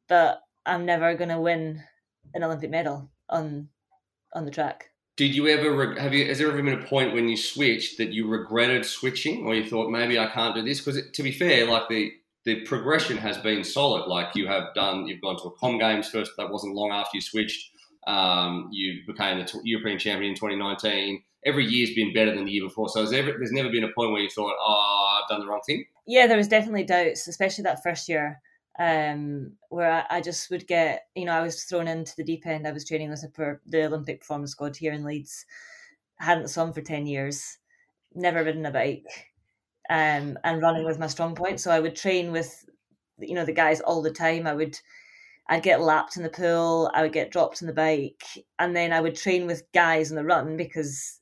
but 0.08 0.40
I'm 0.66 0.84
never 0.84 1.14
gonna 1.14 1.40
win 1.40 1.82
an 2.34 2.42
Olympic 2.42 2.70
medal 2.70 3.10
on 3.28 3.68
on 4.34 4.44
the 4.44 4.50
track. 4.50 4.90
Did 5.16 5.34
you 5.34 5.48
ever 5.48 5.94
have 5.98 6.12
you? 6.12 6.26
Has 6.26 6.38
there 6.38 6.48
ever 6.48 6.62
been 6.62 6.80
a 6.80 6.86
point 6.86 7.14
when 7.14 7.28
you 7.28 7.36
switched 7.36 7.98
that 7.98 8.12
you 8.12 8.26
regretted 8.26 8.84
switching, 8.84 9.46
or 9.46 9.54
you 9.54 9.68
thought 9.68 9.90
maybe 9.90 10.18
I 10.18 10.26
can't 10.26 10.54
do 10.54 10.62
this? 10.62 10.80
Because 10.80 11.00
to 11.10 11.22
be 11.22 11.32
fair, 11.32 11.66
like 11.66 11.88
the 11.88 12.12
the 12.44 12.62
progression 12.62 13.16
has 13.16 13.38
been 13.38 13.62
solid. 13.62 14.08
Like 14.08 14.34
you 14.34 14.48
have 14.48 14.74
done, 14.74 15.06
you've 15.06 15.20
gone 15.20 15.36
to 15.36 15.48
a 15.48 15.52
Com 15.52 15.78
Games 15.78 16.08
first. 16.08 16.32
That 16.36 16.50
wasn't 16.50 16.74
long 16.74 16.90
after 16.90 17.10
you 17.14 17.20
switched. 17.20 17.70
Um, 18.06 18.68
you 18.72 19.02
became 19.06 19.38
the 19.38 19.60
European 19.64 19.98
champion 19.98 20.30
in 20.30 20.36
2019 20.36 21.22
every 21.44 21.64
year's 21.64 21.94
been 21.94 22.12
better 22.12 22.34
than 22.34 22.44
the 22.44 22.52
year 22.52 22.64
before. 22.64 22.88
So 22.88 23.04
there's 23.04 23.52
never 23.52 23.70
been 23.70 23.84
a 23.84 23.92
point 23.92 24.12
where 24.12 24.20
you 24.20 24.28
thought, 24.28 24.54
oh, 24.60 25.20
I've 25.22 25.28
done 25.28 25.40
the 25.40 25.46
wrong 25.46 25.60
thing? 25.66 25.84
Yeah, 26.06 26.26
there 26.26 26.36
was 26.36 26.48
definitely 26.48 26.84
doubts, 26.84 27.28
especially 27.28 27.64
that 27.64 27.82
first 27.82 28.08
year. 28.08 28.40
um, 28.78 29.52
where 29.70 29.90
I, 29.90 30.18
I, 30.18 30.20
just 30.20 30.50
would 30.50 30.68
get, 30.68 31.06
you 31.16 31.24
know, 31.24 31.32
I 31.32 31.42
was 31.42 31.64
thrown 31.64 31.88
into 31.88 32.14
the 32.16 32.22
deep 32.22 32.46
end. 32.46 32.64
I 32.64 32.70
was 32.70 32.84
training 32.84 33.10
with 33.10 33.22
the, 33.22 33.58
the 33.66 33.86
Olympic 33.86 34.20
performance 34.20 34.52
squad 34.52 34.76
here 34.76 34.92
in 34.92 35.02
Leeds. 35.02 35.44
I 36.20 36.26
hadn't 36.26 36.48
swum 36.48 36.72
for 36.72 36.80
10 36.80 37.06
years, 37.06 37.58
never 38.14 38.44
ridden 38.44 38.66
a 38.66 38.70
bike, 38.70 39.32
um, 39.90 40.38
and 40.44 40.62
running 40.62 40.84
was 40.84 40.96
my 40.96 41.08
strong 41.08 41.34
point. 41.34 41.58
So 41.58 41.72
I 41.72 41.80
would 41.80 41.96
train 41.96 42.30
with, 42.30 42.66
you 43.18 43.34
know, 43.34 43.44
the 43.44 43.52
guys 43.52 43.80
all 43.80 44.00
the 44.00 44.12
time. 44.12 44.46
I 44.46 44.54
would, 44.54 44.78
I'd 45.48 45.62
get 45.62 45.80
lapped 45.80 46.16
in 46.16 46.22
the 46.22 46.28
pool, 46.28 46.90
I 46.94 47.02
would 47.02 47.12
get 47.12 47.30
dropped 47.30 47.62
in 47.62 47.66
the 47.66 47.72
bike, 47.72 48.24
and 48.58 48.76
then 48.76 48.92
I 48.92 49.00
would 49.00 49.16
train 49.16 49.46
with 49.46 49.70
guys 49.72 50.10
in 50.10 50.16
the 50.16 50.24
run 50.24 50.56
because 50.56 51.20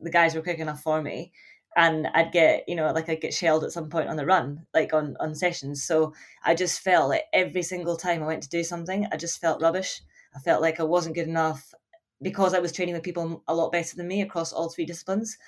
the 0.00 0.10
guys 0.10 0.34
were 0.34 0.42
quick 0.42 0.58
enough 0.58 0.82
for 0.82 1.00
me 1.00 1.32
and 1.76 2.08
I'd 2.14 2.32
get, 2.32 2.68
you 2.68 2.74
know, 2.74 2.90
like 2.92 3.08
I'd 3.08 3.20
get 3.20 3.34
shelled 3.34 3.64
at 3.64 3.72
some 3.72 3.88
point 3.88 4.08
on 4.08 4.16
the 4.16 4.26
run, 4.26 4.66
like 4.74 4.92
on 4.92 5.16
on 5.20 5.34
sessions. 5.34 5.84
So 5.84 6.12
I 6.44 6.54
just 6.54 6.80
felt 6.80 7.08
like 7.08 7.24
every 7.32 7.62
single 7.62 7.96
time 7.96 8.22
I 8.22 8.26
went 8.26 8.42
to 8.42 8.48
do 8.48 8.64
something, 8.64 9.06
I 9.12 9.16
just 9.16 9.40
felt 9.40 9.62
rubbish. 9.62 10.02
I 10.34 10.40
felt 10.40 10.62
like 10.62 10.80
I 10.80 10.84
wasn't 10.84 11.14
good 11.14 11.28
enough 11.28 11.72
because 12.22 12.54
I 12.54 12.58
was 12.58 12.72
training 12.72 12.94
with 12.94 13.04
people 13.04 13.42
a 13.46 13.54
lot 13.54 13.72
better 13.72 13.96
than 13.96 14.08
me 14.08 14.20
across 14.20 14.52
all 14.52 14.68
three 14.68 14.84
disciplines. 14.84 15.38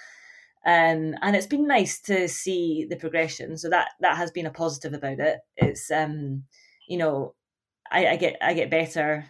Um, 0.64 1.16
and 1.22 1.34
it's 1.34 1.46
been 1.46 1.66
nice 1.66 2.00
to 2.02 2.28
see 2.28 2.86
the 2.88 2.96
progression. 2.96 3.58
So 3.58 3.68
that 3.70 3.90
that 4.00 4.16
has 4.16 4.30
been 4.30 4.46
a 4.46 4.50
positive 4.50 4.94
about 4.94 5.18
it. 5.18 5.40
It's 5.56 5.90
um, 5.90 6.44
you 6.86 6.98
know, 6.98 7.34
I, 7.92 8.08
I 8.08 8.16
get 8.16 8.36
I 8.40 8.54
get 8.54 8.70
better 8.70 9.26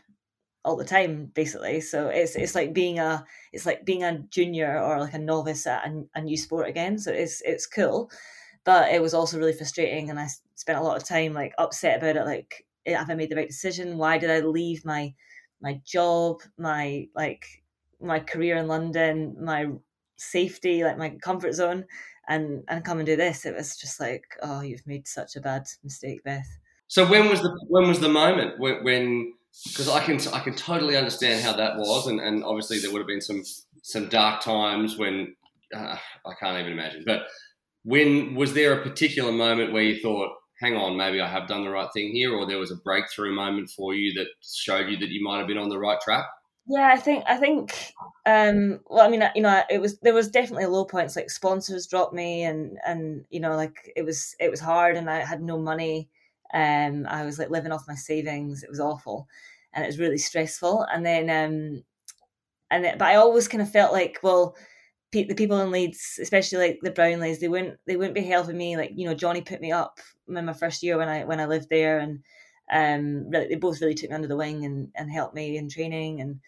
all 0.65 0.77
the 0.77 0.85
time 0.85 1.27
basically. 1.35 1.81
So 1.81 2.09
it's 2.09 2.37
it's 2.37 2.55
like 2.55 2.73
being 2.73 2.99
a 2.99 3.25
it's 3.53 3.67
like 3.67 3.85
being 3.85 4.05
a 4.05 4.21
junior 4.31 4.81
or 4.81 5.01
like 5.01 5.15
a 5.15 5.19
novice 5.19 5.67
at 5.67 5.87
a, 5.87 6.05
a, 6.15 6.23
new 6.23 6.37
sport 6.37 6.69
again. 6.69 6.99
So 6.99 7.11
it's 7.13 7.43
it's 7.43 7.67
cool. 7.67 8.11
But 8.65 8.93
it 8.93 9.03
was 9.03 9.15
also 9.15 9.39
really 9.39 9.53
frustrating 9.53 10.09
and 10.11 10.21
i 10.21 10.29
spent 10.55 10.79
a 10.79 10.83
lot 10.83 10.97
of 10.97 11.05
time 11.05 11.33
like 11.33 11.53
upset 11.59 11.99
about 11.99 12.17
it 12.17 12.25
like 12.25 12.65
eh, 12.87 12.97
have 12.97 13.11
i 13.11 13.15
made 13.15 13.31
the 13.31 13.37
right 13.37 13.49
decision? 13.49 13.99
Why 13.99 14.19
did 14.19 14.31
i 14.31 14.41
leave 14.41 14.85
my 14.85 15.13
my 15.61 15.81
job 15.85 16.43
my 16.59 17.09
like 17.17 17.45
my 18.01 18.21
career 18.21 18.57
in 18.57 18.69
london 18.69 19.37
my 19.41 19.67
safety 20.17 20.85
like 20.85 20.99
my 20.99 21.11
comfort 21.23 21.55
zone 21.55 21.85
and 22.29 22.63
and 22.69 22.85
come 22.85 22.99
and 22.99 23.07
do 23.07 23.17
this? 23.17 23.45
It 23.47 23.57
was 23.57 23.77
just 23.77 23.99
like 23.99 24.25
oh 24.43 24.61
you've 24.61 24.87
made 24.87 25.09
such 25.09 25.35
a 25.37 25.41
bad 25.41 25.65
mistake 25.83 26.23
beth 26.23 26.59
so 26.93 27.09
when 27.09 27.31
was 27.31 27.41
the 27.41 27.59
when 27.69 27.89
was 27.89 28.01
the 28.01 28.09
moment 28.11 28.61
when, 28.61 29.33
because 29.65 29.89
I 29.89 30.05
can 30.05 30.21
I 30.35 30.41
can 30.41 30.55
totally 30.55 30.95
understand 30.95 31.43
how 31.43 31.55
that 31.55 31.79
was, 31.79 32.07
and, 32.07 32.21
and 32.21 32.45
obviously 32.45 32.81
there 32.81 32.93
would 32.93 32.99
have 32.99 33.07
been 33.07 33.23
some 33.23 33.43
some 33.83 34.11
dark 34.11 34.43
times 34.43 34.99
when 34.99 35.35
uh, 35.75 35.97
I 36.27 36.35
can't 36.39 36.61
even 36.61 36.71
imagine. 36.71 37.05
But 37.07 37.23
when 37.83 38.35
was 38.35 38.53
there 38.53 38.75
a 38.75 38.83
particular 38.83 39.33
moment 39.33 39.73
where 39.73 39.83
you 39.83 40.03
thought, 40.03 40.33
"Hang 40.61 40.77
on, 40.77 40.99
maybe 40.99 41.19
I 41.19 41.29
have 41.29 41.49
done 41.49 41.65
the 41.65 41.71
right 41.71 41.89
thing 41.95 42.13
here," 42.13 42.31
or 42.31 42.47
there 42.47 42.59
was 42.59 42.71
a 42.71 42.83
breakthrough 42.85 43.35
moment 43.35 43.71
for 43.71 43.95
you 43.95 44.13
that 44.13 44.27
showed 44.43 44.91
you 44.91 44.99
that 44.99 45.09
you 45.09 45.25
might 45.25 45.39
have 45.39 45.49
been 45.49 45.57
on 45.57 45.71
the 45.71 45.79
right 45.79 45.99
track? 45.99 46.27
Yeah, 46.67 46.91
I 46.93 46.99
think 46.99 47.25
I 47.27 47.39
think 47.39 47.95
um 48.27 48.81
well 48.91 49.07
I 49.07 49.09
mean 49.09 49.25
you 49.35 49.41
know 49.41 49.63
it 49.71 49.81
was 49.81 49.99
there 50.01 50.13
was 50.13 50.29
definitely 50.29 50.67
low 50.67 50.85
points 50.85 51.17
like 51.17 51.31
sponsors 51.31 51.87
dropped 51.87 52.13
me 52.13 52.43
and 52.43 52.77
and 52.87 53.25
you 53.31 53.41
know 53.41 53.57
like 53.57 53.91
it 53.97 54.03
was 54.03 54.37
it 54.39 54.51
was 54.51 54.61
hard 54.61 54.99
and 54.99 55.09
I 55.09 55.21
had 55.21 55.41
no 55.41 55.59
money 55.59 56.11
um, 56.53 57.07
I 57.09 57.25
was 57.25 57.39
like 57.39 57.51
living 57.51 57.73
off 57.73 57.89
my 57.89 57.95
savings. 57.95 58.63
It 58.63 58.71
was 58.71 58.81
awful, 58.81 59.29
and 59.73 59.85
it 59.85 59.89
was 59.89 59.99
really 59.99 60.19
stressful. 60.19 60.87
And 60.93 61.05
then, 61.05 61.31
um, 61.31 61.85
and 62.71 62.85
then, 62.85 62.99
but 62.99 63.09
I 63.09 63.17
always 63.17 63.49
kind 63.49 63.63
of 63.63 63.71
felt 63.71 63.93
like, 63.93 64.19
well, 64.23 64.57
pe- 65.13 65.25
the 65.25 65.35
people 65.35 65.61
in 65.61 65.71
Leeds, 65.71 66.19
especially 66.21 66.59
like 66.59 66.81
the 66.83 66.91
Brownlees, 66.91 67.41
they 67.41 67.49
wouldn't 67.49 67.79
they 67.87 67.97
wouldn't 67.97 68.15
be 68.15 68.23
helping 68.23 68.57
me. 68.57 68.77
Like 68.77 68.93
you 68.95 69.07
know, 69.07 69.15
Jonny 69.15 69.43
put 69.43 69.61
me 69.61 69.73
up 69.73 70.01
in 70.29 70.45
my 70.45 70.53
first 70.53 70.83
year 70.83 70.99
when 70.99 71.09
I 71.09 71.25
when 71.25 71.41
I 71.41 71.47
lived 71.47 71.69
there, 71.71 71.99
and 72.01 72.21
um, 72.73 73.31
really, 73.31 73.49
they 73.49 73.57
both 73.57 73.81
really 73.81 73.95
took 73.95 74.11
me 74.11 74.17
under 74.17 74.29
the 74.29 74.37
wing 74.37 74.65
and 74.65 74.89
and 74.97 75.11
helped 75.11 75.35
me 75.35 75.57
in 75.57 75.69
training. 75.69 76.21
And 76.21 76.41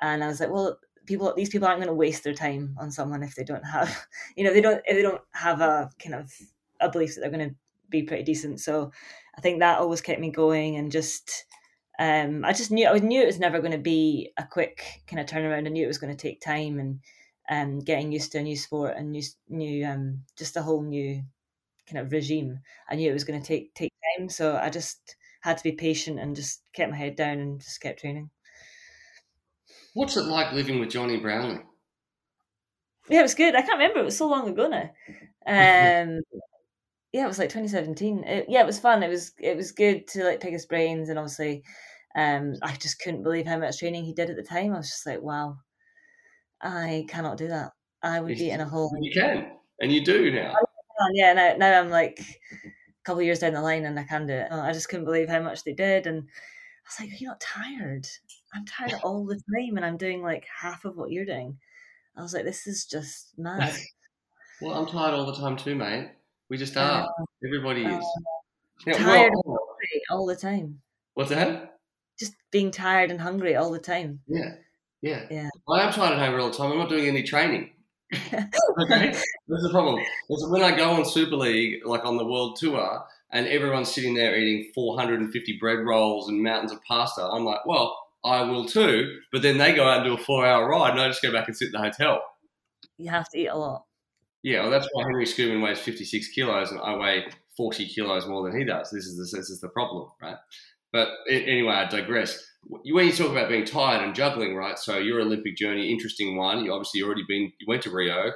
and 0.00 0.24
I 0.24 0.28
was 0.28 0.40
like, 0.40 0.50
well, 0.50 0.78
people 1.06 1.32
these 1.36 1.50
people 1.50 1.68
aren't 1.68 1.80
going 1.80 1.88
to 1.88 1.94
waste 1.94 2.24
their 2.24 2.34
time 2.34 2.76
on 2.80 2.90
someone 2.90 3.22
if 3.22 3.34
they 3.34 3.44
don't 3.44 3.64
have, 3.64 4.06
you 4.36 4.44
know, 4.44 4.52
they 4.52 4.60
don't 4.60 4.82
if 4.86 4.96
they 4.96 5.02
don't 5.02 5.22
have 5.32 5.60
a 5.60 5.90
kind 6.02 6.14
of 6.14 6.32
a 6.80 6.90
belief 6.90 7.14
that 7.14 7.20
they're 7.20 7.30
going 7.30 7.50
to 7.50 7.56
be 7.90 8.02
pretty 8.02 8.22
decent. 8.24 8.60
So 8.60 8.92
I 9.36 9.40
think 9.40 9.60
that 9.60 9.78
always 9.78 10.00
kept 10.00 10.20
me 10.20 10.30
going 10.30 10.76
and 10.76 10.92
just 10.92 11.46
um, 11.98 12.44
I 12.44 12.52
just 12.52 12.70
knew 12.70 12.88
I 12.88 12.98
knew 12.98 13.22
it 13.22 13.26
was 13.26 13.38
never 13.38 13.60
going 13.60 13.72
to 13.72 13.78
be 13.78 14.32
a 14.36 14.44
quick 14.44 15.02
kind 15.06 15.20
of 15.20 15.26
turnaround. 15.26 15.66
I 15.66 15.70
knew 15.70 15.84
it 15.84 15.88
was 15.88 15.98
going 15.98 16.14
to 16.14 16.20
take 16.20 16.40
time 16.40 16.78
and 16.80 17.00
um, 17.48 17.78
getting 17.80 18.10
used 18.10 18.32
to 18.32 18.38
a 18.38 18.42
new 18.42 18.56
sport 18.56 18.96
and 18.96 19.12
new 19.12 19.22
new 19.48 19.86
um, 19.86 20.24
just 20.36 20.56
a 20.56 20.62
whole 20.62 20.82
new 20.82 21.22
kind 21.86 22.04
of 22.04 22.12
regime. 22.12 22.60
I 22.88 22.96
knew 22.96 23.10
it 23.10 23.14
was 23.14 23.24
going 23.24 23.40
to 23.40 23.46
take 23.46 23.74
take 23.74 23.92
time, 24.18 24.28
so 24.28 24.56
I 24.56 24.70
just 24.70 25.16
had 25.42 25.58
to 25.58 25.64
be 25.64 25.72
patient 25.72 26.18
and 26.18 26.34
just 26.36 26.62
kept 26.72 26.90
my 26.90 26.96
head 26.96 27.16
down 27.16 27.38
and 27.38 27.60
just 27.60 27.80
kept 27.80 28.00
training. 28.00 28.30
What's 29.94 30.16
it 30.18 30.26
like 30.26 30.52
living 30.52 30.78
with 30.78 30.90
Jonny 30.90 31.16
Brownlee? 31.16 31.62
Yeah, 33.08 33.20
it 33.20 33.22
was 33.22 33.34
good. 33.34 33.54
I 33.54 33.60
can't 33.60 33.78
remember; 33.78 34.00
it 34.00 34.04
was 34.04 34.16
so 34.16 34.28
long 34.28 34.48
ago 34.48 34.68
now. 34.68 34.90
Um, 35.46 36.20
yeah, 37.14 37.24
it 37.24 37.28
was 37.28 37.38
like 37.38 37.48
2017. 37.48 38.24
It, 38.24 38.46
yeah, 38.48 38.60
it 38.60 38.66
was 38.66 38.80
fun. 38.80 39.04
It 39.04 39.08
was 39.08 39.30
it 39.38 39.56
was 39.56 39.70
good 39.70 40.08
to 40.08 40.24
like 40.24 40.40
pick 40.40 40.50
his 40.50 40.66
brains, 40.66 41.08
and 41.08 41.16
obviously, 41.16 41.62
um, 42.16 42.54
I 42.60 42.74
just 42.74 43.00
couldn't 43.00 43.22
believe 43.22 43.46
how 43.46 43.56
much 43.56 43.78
training 43.78 44.04
he 44.04 44.12
did 44.12 44.30
at 44.30 44.36
the 44.36 44.42
time. 44.42 44.74
I 44.74 44.78
was 44.78 44.88
just 44.88 45.06
like, 45.06 45.22
wow, 45.22 45.58
I 46.60 47.06
cannot 47.08 47.36
do 47.36 47.46
that. 47.46 47.70
I 48.02 48.20
would 48.20 48.36
be 48.36 48.50
in 48.50 48.60
a 48.60 48.68
hole. 48.68 48.90
You 49.00 49.12
can, 49.12 49.52
and 49.78 49.92
you 49.92 50.04
do 50.04 50.32
now. 50.32 50.54
Yeah, 51.12 51.32
now, 51.34 51.54
now 51.56 51.80
I'm 51.80 51.88
like 51.88 52.18
a 52.20 52.68
couple 53.04 53.22
years 53.22 53.38
down 53.38 53.54
the 53.54 53.62
line, 53.62 53.84
and 53.84 53.96
I 53.96 54.02
can 54.02 54.26
do 54.26 54.34
it. 54.34 54.48
I 54.50 54.72
just 54.72 54.88
couldn't 54.88 55.04
believe 55.04 55.28
how 55.28 55.40
much 55.40 55.62
they 55.62 55.72
did, 55.72 56.08
and 56.08 56.18
I 56.18 56.88
was 56.88 56.98
like, 56.98 57.10
you're 57.10 57.18
you 57.20 57.28
not 57.28 57.40
tired? 57.40 58.08
I'm 58.52 58.64
tired 58.64 59.00
all 59.04 59.24
the 59.24 59.36
time, 59.36 59.76
and 59.76 59.86
I'm 59.86 59.98
doing 59.98 60.20
like 60.20 60.48
half 60.60 60.84
of 60.84 60.96
what 60.96 61.12
you're 61.12 61.26
doing." 61.26 61.58
I 62.16 62.22
was 62.22 62.34
like, 62.34 62.44
"This 62.44 62.66
is 62.66 62.84
just 62.86 63.38
mad." 63.38 63.72
well, 64.60 64.74
I'm 64.74 64.86
tired 64.86 65.14
all 65.14 65.26
the 65.26 65.40
time 65.40 65.56
too, 65.56 65.76
mate. 65.76 66.10
We 66.54 66.58
just 66.58 66.76
are. 66.76 67.02
Uh, 67.02 67.24
Everybody 67.44 67.80
is. 67.80 67.92
Uh, 67.92 68.86
yeah, 68.86 68.92
tired 68.92 69.32
well, 69.44 69.58
all 70.08 70.24
the 70.24 70.36
time. 70.36 70.82
What's 71.14 71.30
that? 71.30 71.78
Just 72.16 72.34
being 72.52 72.70
tired 72.70 73.10
and 73.10 73.20
hungry 73.20 73.56
all 73.56 73.72
the 73.72 73.80
time. 73.80 74.20
Yeah. 74.28 74.52
Yeah. 75.02 75.26
Yeah. 75.32 75.48
I 75.68 75.80
am 75.80 75.92
tired 75.92 76.12
and 76.12 76.20
hungry 76.20 76.40
all 76.40 76.50
the 76.52 76.56
time. 76.56 76.70
I'm 76.70 76.78
not 76.78 76.88
doing 76.88 77.08
any 77.08 77.24
training. 77.24 77.72
okay. 78.14 78.46
That's 79.10 79.62
the 79.64 79.70
problem. 79.72 80.00
It's 80.28 80.48
when 80.48 80.62
I 80.62 80.76
go 80.76 80.92
on 80.92 81.04
Super 81.04 81.34
League, 81.34 81.84
like 81.84 82.04
on 82.04 82.18
the 82.18 82.24
world 82.24 82.56
tour, 82.60 83.02
and 83.32 83.48
everyone's 83.48 83.92
sitting 83.92 84.14
there 84.14 84.38
eating 84.38 84.70
450 84.76 85.58
bread 85.58 85.80
rolls 85.80 86.28
and 86.28 86.40
mountains 86.40 86.70
of 86.70 86.80
pasta, 86.84 87.22
I'm 87.22 87.44
like, 87.44 87.66
well, 87.66 87.98
I 88.24 88.42
will 88.42 88.64
too. 88.64 89.18
But 89.32 89.42
then 89.42 89.58
they 89.58 89.74
go 89.74 89.88
out 89.88 90.06
and 90.06 90.06
do 90.06 90.14
a 90.14 90.24
four 90.24 90.46
hour 90.46 90.68
ride, 90.68 90.92
and 90.92 91.00
I 91.00 91.08
just 91.08 91.20
go 91.20 91.32
back 91.32 91.48
and 91.48 91.56
sit 91.56 91.66
in 91.66 91.72
the 91.72 91.80
hotel. 91.80 92.22
You 92.96 93.10
have 93.10 93.28
to 93.30 93.38
eat 93.40 93.48
a 93.48 93.56
lot. 93.56 93.86
Yeah, 94.44 94.60
well, 94.60 94.70
that's 94.70 94.86
why 94.92 95.04
Henry 95.04 95.24
Schoeman 95.24 95.62
weighs 95.62 95.78
56 95.78 96.28
kilos 96.28 96.70
and 96.70 96.78
I 96.78 96.94
weigh 96.96 97.24
40 97.56 97.88
kilos 97.88 98.26
more 98.26 98.46
than 98.46 98.58
he 98.58 98.64
does. 98.64 98.90
This 98.90 99.06
is 99.06 99.16
the, 99.16 99.38
this 99.38 99.48
is 99.48 99.60
the 99.60 99.70
problem, 99.70 100.10
right? 100.20 100.36
But 100.92 101.08
anyway, 101.28 101.72
I 101.72 101.86
digress. 101.88 102.38
When 102.62 103.06
you 103.06 103.12
talk 103.12 103.30
about 103.30 103.48
being 103.48 103.64
tired 103.64 104.04
and 104.04 104.14
juggling, 104.14 104.54
right? 104.54 104.78
So 104.78 104.98
your 104.98 105.22
Olympic 105.22 105.56
journey, 105.56 105.90
interesting 105.90 106.36
one. 106.36 106.62
You 106.62 106.74
obviously 106.74 107.02
already 107.02 107.24
been, 107.26 107.52
you 107.58 107.66
went 107.66 107.82
to 107.84 107.90
Rio. 107.90 108.32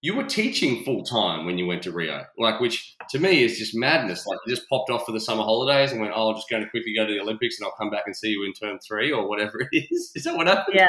You 0.00 0.16
were 0.16 0.24
teaching 0.24 0.82
full 0.82 1.04
time 1.04 1.44
when 1.44 1.58
you 1.58 1.66
went 1.66 1.82
to 1.82 1.92
Rio, 1.92 2.24
like 2.38 2.58
which 2.58 2.96
to 3.10 3.18
me 3.18 3.44
is 3.44 3.58
just 3.58 3.76
madness. 3.76 4.26
Like 4.26 4.38
you 4.46 4.56
just 4.56 4.66
popped 4.70 4.88
off 4.88 5.04
for 5.04 5.12
the 5.12 5.20
summer 5.20 5.42
holidays 5.42 5.92
and 5.92 6.00
went, 6.00 6.14
"Oh, 6.16 6.30
I'm 6.30 6.36
just 6.36 6.48
going 6.48 6.64
to 6.64 6.70
quickly 6.70 6.94
go 6.96 7.04
to 7.04 7.12
the 7.12 7.20
Olympics 7.20 7.60
and 7.60 7.66
I'll 7.66 7.76
come 7.76 7.90
back 7.90 8.04
and 8.06 8.16
see 8.16 8.30
you 8.30 8.46
in 8.46 8.54
term 8.54 8.78
three 8.78 9.12
or 9.12 9.28
whatever 9.28 9.60
it 9.60 9.86
is." 9.90 10.10
Is 10.16 10.24
that 10.24 10.34
what 10.38 10.46
happened? 10.46 10.76
Yeah, 10.76 10.86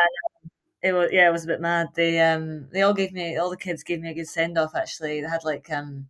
it 0.83 0.93
was 0.93 1.09
yeah, 1.11 1.27
it 1.27 1.31
was 1.31 1.43
a 1.43 1.47
bit 1.47 1.61
mad. 1.61 1.89
They 1.95 2.19
um 2.21 2.67
they 2.71 2.81
all 2.81 2.93
gave 2.93 3.13
me 3.13 3.37
all 3.37 3.49
the 3.49 3.57
kids 3.57 3.83
gave 3.83 4.01
me 4.01 4.09
a 4.09 4.13
good 4.13 4.27
send 4.27 4.57
off 4.57 4.75
actually. 4.75 5.21
They 5.21 5.27
had 5.29 5.43
like 5.43 5.69
um 5.71 6.07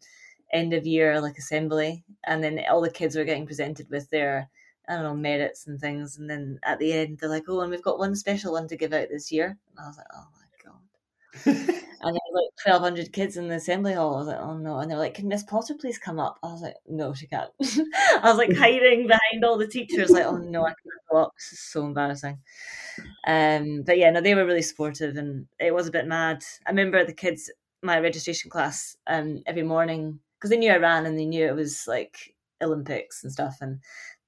end 0.53 0.73
of 0.73 0.85
year 0.85 1.19
like 1.21 1.37
assembly 1.37 2.03
and 2.25 2.43
then 2.43 2.61
all 2.69 2.81
the 2.81 2.89
kids 2.89 3.15
were 3.15 3.23
getting 3.23 3.45
presented 3.45 3.89
with 3.89 4.09
their 4.09 4.49
I 4.87 4.95
don't 4.95 5.03
know, 5.03 5.15
merits 5.15 5.67
and 5.67 5.79
things 5.79 6.17
and 6.17 6.29
then 6.29 6.59
at 6.63 6.79
the 6.79 6.93
end 6.93 7.19
they're 7.19 7.29
like, 7.29 7.45
Oh, 7.47 7.61
and 7.61 7.71
we've 7.71 7.83
got 7.83 7.99
one 7.99 8.15
special 8.15 8.53
one 8.53 8.67
to 8.69 8.77
give 8.77 8.93
out 8.93 9.07
this 9.09 9.31
year 9.31 9.57
and 9.77 9.79
I 9.79 9.87
was 9.87 9.97
like, 9.97 10.07
Oh 10.13 10.27
my 10.35 11.65
god 11.65 11.83
And 12.03 12.15
there 12.15 12.21
were 12.31 12.41
like 12.41 12.49
twelve 12.63 12.81
hundred 12.81 13.13
kids 13.13 13.37
in 13.37 13.47
the 13.47 13.55
assembly 13.55 13.93
hall. 13.93 14.15
I 14.15 14.17
was 14.19 14.27
like, 14.27 14.39
Oh 14.39 14.57
no 14.57 14.79
and 14.79 14.89
they 14.89 14.95
were 14.95 15.01
like, 15.01 15.13
Can 15.13 15.27
Miss 15.27 15.43
Potter 15.43 15.75
please 15.79 15.97
come 15.97 16.19
up? 16.19 16.39
I 16.43 16.47
was 16.47 16.61
like, 16.61 16.75
No, 16.87 17.13
she 17.13 17.27
can't. 17.27 17.51
I 17.61 18.21
was 18.23 18.37
like 18.37 18.53
hiding 18.57 19.07
behind 19.07 19.45
all 19.45 19.57
the 19.57 19.67
teachers, 19.67 20.09
like, 20.11 20.25
Oh 20.25 20.37
no, 20.37 20.63
I 20.63 20.69
can't 20.69 21.01
go 21.11 21.17
up. 21.23 21.31
This 21.37 21.53
is 21.53 21.59
so 21.59 21.85
embarrassing. 21.85 22.39
Um, 23.27 23.83
but 23.83 23.97
yeah, 23.97 24.11
no, 24.11 24.21
they 24.21 24.35
were 24.35 24.45
really 24.45 24.61
supportive, 24.61 25.15
and 25.17 25.47
it 25.59 25.73
was 25.73 25.87
a 25.87 25.91
bit 25.91 26.07
mad. 26.07 26.43
I 26.65 26.69
remember 26.71 27.03
the 27.05 27.13
kids, 27.13 27.51
my 27.81 27.99
registration 27.99 28.49
class, 28.49 28.97
um, 29.07 29.43
every 29.45 29.63
morning 29.63 30.19
because 30.37 30.49
they 30.49 30.57
knew 30.57 30.71
I 30.71 30.77
ran 30.77 31.05
and 31.05 31.17
they 31.19 31.25
knew 31.25 31.45
it 31.45 31.55
was 31.55 31.85
like 31.87 32.35
Olympics 32.61 33.23
and 33.23 33.31
stuff, 33.31 33.57
and 33.61 33.79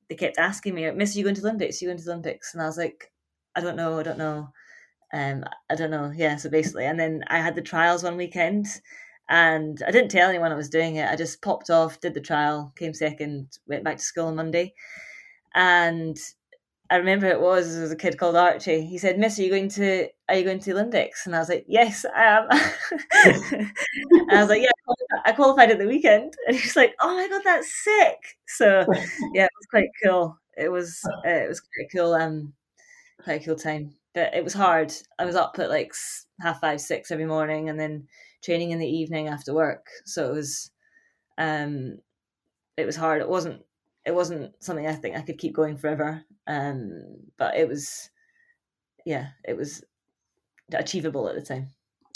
they 0.09 0.15
kept 0.15 0.37
asking 0.39 0.75
me, 0.75 0.89
"Miss, 0.91 1.15
are 1.15 1.19
you 1.19 1.23
going 1.25 1.35
to 1.35 1.41
Olympics? 1.41 1.81
Are 1.81 1.85
you 1.85 1.91
going 1.91 2.03
to 2.03 2.09
Olympics?" 2.11 2.53
And 2.53 2.63
I 2.63 2.67
was 2.67 2.77
like, 2.77 3.11
"I 3.55 3.61
don't 3.61 3.77
know, 3.77 3.99
I 3.99 4.03
don't 4.03 4.17
know." 4.17 4.49
Um, 5.13 5.43
I 5.69 5.75
don't 5.75 5.91
know. 5.91 6.11
Yeah, 6.15 6.37
so 6.37 6.49
basically, 6.49 6.85
and 6.85 6.99
then 6.99 7.23
I 7.27 7.37
had 7.39 7.55
the 7.55 7.61
trials 7.61 8.03
one 8.03 8.17
weekend, 8.17 8.67
and 9.29 9.81
I 9.85 9.91
didn't 9.91 10.09
tell 10.11 10.29
anyone 10.29 10.51
I 10.51 10.55
was 10.55 10.69
doing 10.69 10.95
it. 10.95 11.09
I 11.09 11.15
just 11.15 11.41
popped 11.41 11.69
off, 11.69 11.99
did 11.99 12.15
the 12.15 12.21
trial, 12.21 12.73
came 12.77 12.93
second, 12.93 13.57
went 13.67 13.83
back 13.83 13.97
to 13.97 14.03
school 14.03 14.27
on 14.27 14.35
Monday, 14.35 14.73
and 15.55 16.17
I 16.89 16.97
remember 16.97 17.27
it 17.27 17.41
was 17.41 17.73
there 17.73 17.81
was 17.83 17.91
a 17.91 17.95
kid 17.97 18.17
called 18.19 18.35
Archie. 18.35 18.85
He 18.85 18.97
said, 18.99 19.19
"Miss, 19.19 19.39
are 19.39 19.43
you 19.43 19.49
going 19.49 19.69
to 19.71 20.07
are 20.29 20.35
you 20.35 20.43
going 20.45 20.59
to 20.59 20.71
Olympics?" 20.73 21.25
And 21.25 21.35
I 21.35 21.39
was 21.39 21.49
like, 21.49 21.65
"Yes, 21.67 22.05
I 22.15 22.23
am." 22.25 22.47
and 22.51 23.71
I 24.31 24.41
was 24.41 24.49
like, 24.49 24.61
"Yeah, 24.61 24.71
I 25.25 25.31
qualified 25.33 25.71
at 25.71 25.79
the 25.79 25.87
weekend." 25.87 26.33
And 26.47 26.55
he's 26.57 26.75
like, 26.75 26.95
"Oh 27.01 27.15
my 27.15 27.27
god, 27.29 27.41
that's 27.45 27.83
sick!" 27.83 28.17
So 28.47 28.85
yeah, 29.33 29.45
it 29.45 29.51
was 29.59 29.67
quite 29.69 29.89
cool. 30.03 30.37
It 30.57 30.69
was 30.69 30.99
uh, 31.25 31.29
it 31.29 31.49
was 31.49 31.61
quite 31.61 31.87
cool. 31.95 32.13
Um, 32.13 32.53
quite 33.23 33.41
a 33.41 33.45
cool 33.45 33.55
time, 33.55 33.95
but 34.13 34.33
it 34.33 34.43
was 34.43 34.53
hard. 34.53 34.93
I 35.19 35.25
was 35.25 35.35
up 35.35 35.57
at 35.59 35.69
like 35.69 35.93
half 36.41 36.61
five, 36.61 36.81
six 36.81 37.11
every 37.11 37.25
morning, 37.25 37.69
and 37.69 37.79
then 37.79 38.07
training 38.43 38.71
in 38.71 38.79
the 38.79 38.87
evening 38.87 39.27
after 39.27 39.53
work. 39.53 39.87
So 40.05 40.29
it 40.29 40.33
was, 40.33 40.71
um, 41.37 41.97
it 42.77 42.85
was 42.85 42.95
hard. 42.95 43.21
It 43.21 43.29
wasn't 43.29 43.63
it 44.05 44.13
wasn't 44.13 44.53
something 44.63 44.87
I 44.87 44.93
think 44.93 45.15
I 45.15 45.21
could 45.21 45.37
keep 45.37 45.55
going 45.55 45.77
forever. 45.77 46.23
Um, 46.47 47.01
but 47.37 47.55
it 47.55 47.67
was, 47.67 48.09
yeah, 49.05 49.27
it 49.45 49.55
was 49.55 49.83
achievable 50.73 51.29
at 51.29 51.35
the 51.35 51.41
time. 51.41 51.69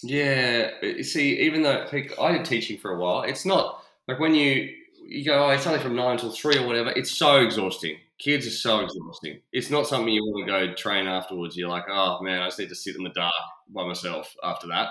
Yeah, 0.04 0.70
see, 1.02 1.40
even 1.40 1.64
though 1.64 1.88
like, 1.92 2.14
I 2.20 2.34
did 2.34 2.46
teaching 2.46 2.78
for 2.78 2.92
a 2.92 3.00
while, 3.00 3.24
it's 3.24 3.46
not 3.46 3.84
like 4.08 4.20
when 4.20 4.36
you 4.36 4.70
you 5.08 5.24
go, 5.24 5.46
oh, 5.46 5.50
it's 5.50 5.66
only 5.66 5.80
from 5.80 5.96
nine 5.96 6.18
till 6.18 6.32
three 6.32 6.58
or 6.58 6.68
whatever. 6.68 6.90
It's 6.92 7.12
so 7.12 7.38
exhausting. 7.38 7.98
Kids 8.20 8.46
are 8.46 8.52
so 8.52 8.80
exhausting. 8.80 9.42
It's 9.54 9.70
not 9.70 9.88
something 9.88 10.14
you 10.14 10.24
want 10.24 10.48
to 10.48 10.52
go 10.52 10.74
train 10.74 11.08
afterwards. 11.08 11.56
You're 11.56 11.70
like, 11.70 11.86
oh 11.90 12.22
man, 12.22 12.42
I 12.42 12.48
just 12.48 12.60
need 12.60 12.70
to 12.70 12.76
sit 12.76 12.96
in 12.96 13.04
the 13.04 13.10
dark 13.10 13.34
by 13.70 13.86
myself 13.86 14.36
after 14.44 14.68
that. 14.68 14.90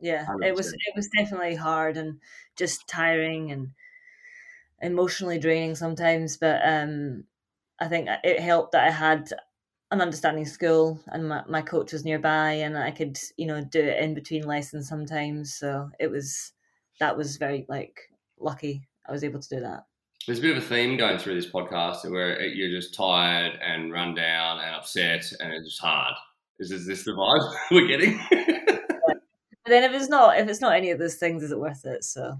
Yeah, 0.00 0.26
100%. 0.26 0.46
it 0.46 0.54
was 0.54 0.72
it 0.72 0.96
was 0.96 1.08
definitely 1.16 1.54
hard 1.54 1.96
and 1.96 2.20
just 2.56 2.88
tiring 2.88 3.52
and 3.52 3.68
emotionally 4.82 5.38
draining 5.38 5.74
sometimes. 5.74 6.36
But 6.36 6.60
um, 6.64 7.24
I 7.78 7.88
think 7.88 8.08
it 8.24 8.40
helped 8.40 8.72
that 8.72 8.86
I 8.86 8.90
had 8.90 9.30
an 9.90 10.00
understanding 10.00 10.46
school 10.46 11.00
and 11.08 11.28
my, 11.28 11.42
my 11.48 11.62
coach 11.62 11.92
was 11.92 12.04
nearby 12.04 12.52
and 12.52 12.78
I 12.78 12.90
could, 12.90 13.18
you 13.36 13.46
know, 13.46 13.62
do 13.62 13.80
it 13.80 14.02
in 14.02 14.14
between 14.14 14.46
lessons 14.46 14.88
sometimes. 14.88 15.54
So 15.54 15.90
it 15.98 16.08
was, 16.08 16.52
that 17.00 17.16
was 17.16 17.38
very 17.38 17.66
like 17.68 18.00
lucky. 18.38 18.88
I 19.10 19.12
was 19.12 19.24
able 19.24 19.40
to 19.40 19.48
do 19.48 19.60
that. 19.60 19.86
There's 20.26 20.38
a 20.38 20.42
bit 20.42 20.56
of 20.56 20.62
a 20.62 20.66
theme 20.66 20.96
going 20.96 21.18
through 21.18 21.34
this 21.34 21.50
podcast 21.50 22.08
where 22.08 22.40
you're 22.42 22.70
just 22.70 22.94
tired 22.94 23.58
and 23.60 23.92
run 23.92 24.14
down 24.14 24.60
and 24.60 24.74
upset 24.76 25.24
and 25.40 25.52
it's 25.52 25.66
just 25.66 25.80
hard. 25.80 26.14
Is, 26.60 26.70
is 26.70 26.86
this 26.86 27.04
the 27.04 27.12
vibe 27.12 27.54
we're 27.70 27.88
getting? 27.88 28.20
but 28.30 29.18
then 29.66 29.82
if 29.82 29.92
it's 29.92 30.08
not, 30.08 30.38
if 30.38 30.48
it's 30.48 30.60
not 30.60 30.76
any 30.76 30.90
of 30.90 30.98
those 30.98 31.16
things, 31.16 31.42
is 31.42 31.50
it 31.50 31.58
worth 31.58 31.84
it? 31.84 32.04
So 32.04 32.38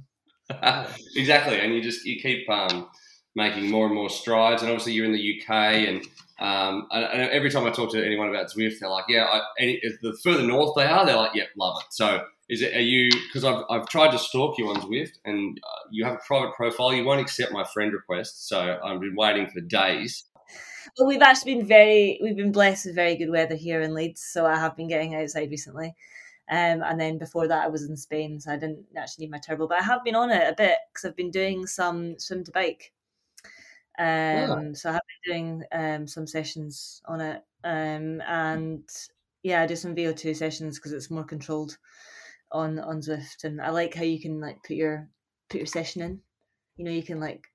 exactly, 1.17 1.59
and 1.59 1.75
you 1.75 1.83
just 1.83 2.05
you 2.05 2.21
keep 2.21 2.49
um, 2.51 2.89
making 3.35 3.71
more 3.71 3.87
and 3.87 3.95
more 3.95 4.11
strides. 4.11 4.63
And 4.63 4.71
obviously, 4.71 4.93
you're 4.93 5.07
in 5.07 5.13
the 5.13 5.41
UK, 5.41 5.51
and, 5.51 6.07
um, 6.39 6.87
and 6.91 7.31
every 7.31 7.51
time 7.51 7.67
I 7.67 7.71
talk 7.71 7.93
to 7.93 8.05
anyone 8.05 8.29
about 8.29 8.51
Zwift, 8.51 8.81
they're 8.81 8.91
like, 8.91 9.07
"Yeah, 9.09 9.25
I, 9.25 9.41
any, 9.59 9.81
the 10.03 10.17
further 10.23 10.43
north 10.43 10.75
they 10.77 10.85
are, 10.85 11.07
they're 11.07 11.17
like, 11.17 11.35
yeah, 11.35 11.45
love 11.57 11.81
it." 11.81 11.93
So, 11.93 12.25
is 12.51 12.63
it 12.63 12.77
are 12.77 12.81
you? 12.81 13.09
Because 13.11 13.45
I've 13.45 13.65
I've 13.71 13.89
tried 13.89 14.11
to 14.11 14.19
stalk 14.19 14.59
you 14.59 14.69
on 14.69 14.83
Zwift, 14.83 15.19
and 15.25 15.59
uh, 15.63 15.89
you 15.91 16.05
have 16.05 16.15
a 16.15 16.27
private 16.27 16.55
profile. 16.55 16.93
You 16.93 17.05
won't 17.05 17.21
accept 17.21 17.53
my 17.53 17.65
friend 17.65 17.93
request, 17.93 18.49
so 18.49 18.79
I've 18.85 19.01
been 19.01 19.15
waiting 19.17 19.47
for 19.47 19.61
days. 19.61 20.25
Well, 20.99 21.07
we've 21.07 21.23
actually 21.23 21.55
been 21.55 21.67
very 21.67 22.19
we've 22.21 22.37
been 22.37 22.53
blessed 22.53 22.87
with 22.87 22.97
very 22.97 23.17
good 23.17 23.31
weather 23.31 23.55
here 23.55 23.81
in 23.81 23.95
Leeds, 23.95 24.21
so 24.21 24.47
I 24.47 24.57
have 24.57 24.77
been 24.77 24.89
getting 24.89 25.15
outside 25.15 25.49
recently. 25.49 25.95
Um, 26.51 26.83
and 26.83 27.01
then 27.01 27.19
before 27.19 27.47
that, 27.47 27.65
I 27.65 27.69
was 27.69 27.89
in 27.89 27.97
Spain, 27.97 28.41
so 28.41 28.51
I 28.51 28.57
didn't 28.57 28.85
actually 28.97 29.27
need 29.27 29.31
my 29.31 29.39
turbo. 29.39 29.69
But 29.69 29.81
I 29.81 29.85
have 29.85 30.03
been 30.03 30.17
on 30.17 30.31
it 30.31 30.49
a 30.49 30.55
bit 30.57 30.79
because 30.93 31.09
I've 31.09 31.17
been 31.17 31.31
doing 31.31 31.69
some 31.69 32.19
swim 32.19 32.43
to 32.43 32.51
bike. 32.51 32.93
Um, 33.97 34.07
yeah. 34.07 34.73
So 34.73 34.91
I 34.91 34.95
have 34.95 35.03
been 35.25 35.33
doing 35.33 35.65
um, 35.71 36.09
some 36.09 36.27
sessions 36.27 37.01
on 37.07 37.21
it, 37.21 37.43
um, 37.63 38.21
and 38.23 38.83
yeah, 39.45 39.63
I 39.63 39.67
do 39.67 39.77
some 39.77 39.95
VO2 39.95 40.35
sessions 40.35 40.79
because 40.79 40.93
it's 40.93 41.13
more 41.13 41.23
controlled 41.23 41.79
on 42.53 42.79
on 42.79 43.01
Zwift, 43.01 43.45
and 43.45 43.61
I 43.61 43.71
like 43.71 43.95
how 43.95 44.03
you 44.03 44.21
can 44.21 44.41
like 44.41 44.63
put 44.63 44.77
your 44.77 45.09
put 45.49 45.59
your 45.59 45.67
session 45.67 46.03
in. 46.03 46.21
You 46.77 46.85
know, 46.85 46.91
you 46.91 47.03
can 47.03 47.21
like 47.21 47.47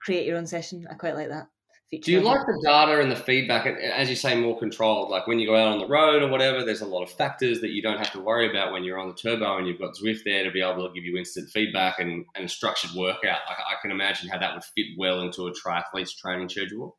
create 0.00 0.26
your 0.26 0.36
own 0.36 0.46
session. 0.46 0.86
I 0.90 0.94
quite 0.94 1.14
like 1.14 1.28
that 1.28 1.48
feature. 1.90 2.06
Do 2.06 2.12
you 2.12 2.20
like 2.20 2.40
the 2.46 2.60
data 2.64 3.00
and 3.00 3.10
the 3.10 3.16
feedback, 3.16 3.66
as 3.66 4.08
you 4.08 4.16
say, 4.16 4.40
more 4.40 4.58
controlled? 4.58 5.10
Like 5.10 5.26
when 5.26 5.38
you 5.38 5.46
go 5.46 5.56
out 5.56 5.68
on 5.68 5.78
the 5.78 5.86
road 5.86 6.22
or 6.22 6.28
whatever, 6.28 6.64
there's 6.64 6.80
a 6.80 6.86
lot 6.86 7.02
of 7.02 7.10
factors 7.10 7.60
that 7.60 7.70
you 7.70 7.82
don't 7.82 7.98
have 7.98 8.12
to 8.12 8.20
worry 8.20 8.50
about 8.50 8.72
when 8.72 8.84
you're 8.84 8.98
on 8.98 9.08
the 9.08 9.14
turbo 9.14 9.56
and 9.56 9.66
you've 9.66 9.78
got 9.78 9.94
Zwift 9.94 10.24
there 10.24 10.44
to 10.44 10.50
be 10.50 10.62
able 10.62 10.86
to 10.86 10.94
give 10.94 11.04
you 11.04 11.16
instant 11.16 11.50
feedback 11.50 11.98
and, 11.98 12.24
and 12.34 12.44
a 12.44 12.48
structured 12.48 12.90
workout. 12.96 13.38
I, 13.48 13.52
I 13.52 13.74
can 13.82 13.90
imagine 13.90 14.28
how 14.28 14.38
that 14.38 14.54
would 14.54 14.64
fit 14.64 14.86
well 14.98 15.20
into 15.20 15.46
a 15.46 15.52
triathlete's 15.52 16.14
training 16.14 16.48
schedule. 16.48 16.96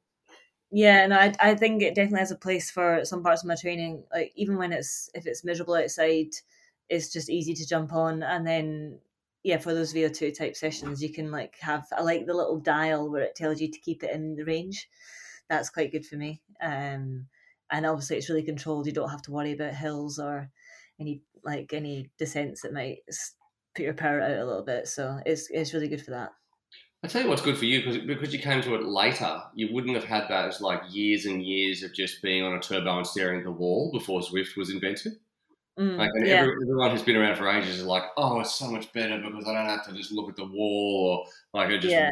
Yeah, 0.71 1.07
no, 1.07 1.15
I, 1.15 1.33
I 1.39 1.55
think 1.55 1.81
it 1.81 1.95
definitely 1.95 2.19
has 2.19 2.31
a 2.31 2.35
place 2.35 2.69
for 2.69 3.03
some 3.03 3.23
parts 3.23 3.43
of 3.43 3.47
my 3.47 3.55
training. 3.55 4.03
Like 4.13 4.31
even 4.35 4.57
when 4.57 4.71
it's 4.71 5.09
if 5.15 5.25
it's 5.25 5.43
miserable 5.43 5.73
outside, 5.73 6.27
it's 6.89 7.11
just 7.11 7.29
easy 7.29 7.53
to 7.53 7.67
jump 7.67 7.93
on 7.93 8.23
and 8.23 8.45
then 8.45 8.99
yeah, 9.43 9.57
for 9.57 9.73
those 9.73 9.93
VO2 9.93 10.37
type 10.37 10.55
sessions, 10.55 11.01
you 11.01 11.11
can 11.11 11.31
like 11.31 11.55
have 11.61 11.85
I 11.95 12.01
like 12.01 12.25
the 12.25 12.33
little 12.33 12.59
dial 12.59 13.09
where 13.09 13.23
it 13.23 13.35
tells 13.35 13.61
you 13.61 13.71
to 13.71 13.79
keep 13.79 14.03
it 14.03 14.11
in 14.11 14.35
the 14.35 14.43
range. 14.43 14.89
That's 15.49 15.69
quite 15.69 15.91
good 15.91 16.05
for 16.05 16.15
me. 16.15 16.41
Um, 16.61 17.27
and 17.71 17.85
obviously 17.85 18.17
it's 18.17 18.29
really 18.29 18.43
controlled. 18.43 18.85
You 18.85 18.91
don't 18.91 19.09
have 19.09 19.21
to 19.23 19.31
worry 19.31 19.53
about 19.53 19.73
hills 19.73 20.19
or 20.19 20.49
any 20.99 21.21
like 21.43 21.73
any 21.73 22.09
descents 22.17 22.61
that 22.61 22.73
might 22.73 22.97
put 23.75 23.85
your 23.85 23.93
power 23.93 24.19
out 24.19 24.31
a 24.31 24.45
little 24.45 24.65
bit. 24.65 24.87
So 24.87 25.19
it's 25.25 25.49
it's 25.49 25.73
really 25.73 25.87
good 25.87 26.03
for 26.03 26.11
that. 26.11 26.31
I 27.01 27.07
tell 27.07 27.21
you 27.21 27.29
what's 27.29 27.41
good 27.41 27.57
for 27.57 27.63
you 27.63 27.79
because 27.79 27.97
because 27.99 28.33
you 28.33 28.39
came 28.39 28.61
to 28.63 28.75
it 28.75 28.83
later, 28.83 29.41
you 29.55 29.73
wouldn't 29.73 29.95
have 29.95 30.03
had 30.03 30.27
that 30.27 30.49
as 30.49 30.59
like 30.59 30.81
years 30.89 31.25
and 31.25 31.41
years 31.41 31.81
of 31.81 31.93
just 31.93 32.21
being 32.21 32.43
on 32.43 32.57
a 32.57 32.59
turbo 32.59 32.97
and 32.97 33.07
staring 33.07 33.39
at 33.39 33.45
the 33.45 33.51
wall 33.51 33.89
before 33.93 34.19
Zwift 34.19 34.57
was 34.57 34.69
invented. 34.69 35.13
Mm, 35.79 35.97
like, 35.97 36.09
and 36.13 36.27
yeah. 36.27 36.41
everyone 36.41 36.91
who's 36.91 37.03
been 37.03 37.15
around 37.15 37.37
for 37.37 37.49
ages 37.49 37.77
is 37.77 37.85
like, 37.85 38.03
oh, 38.17 38.41
it's 38.41 38.55
so 38.55 38.69
much 38.69 38.91
better 38.91 39.17
because 39.17 39.47
I 39.47 39.53
don't 39.53 39.69
have 39.69 39.85
to 39.85 39.93
just 39.93 40.11
look 40.11 40.29
at 40.29 40.35
the 40.35 40.45
wall 40.45 41.25
or 41.53 41.59
like 41.59 41.69
it 41.69 41.79
just 41.79 41.93
yeah. 41.93 42.09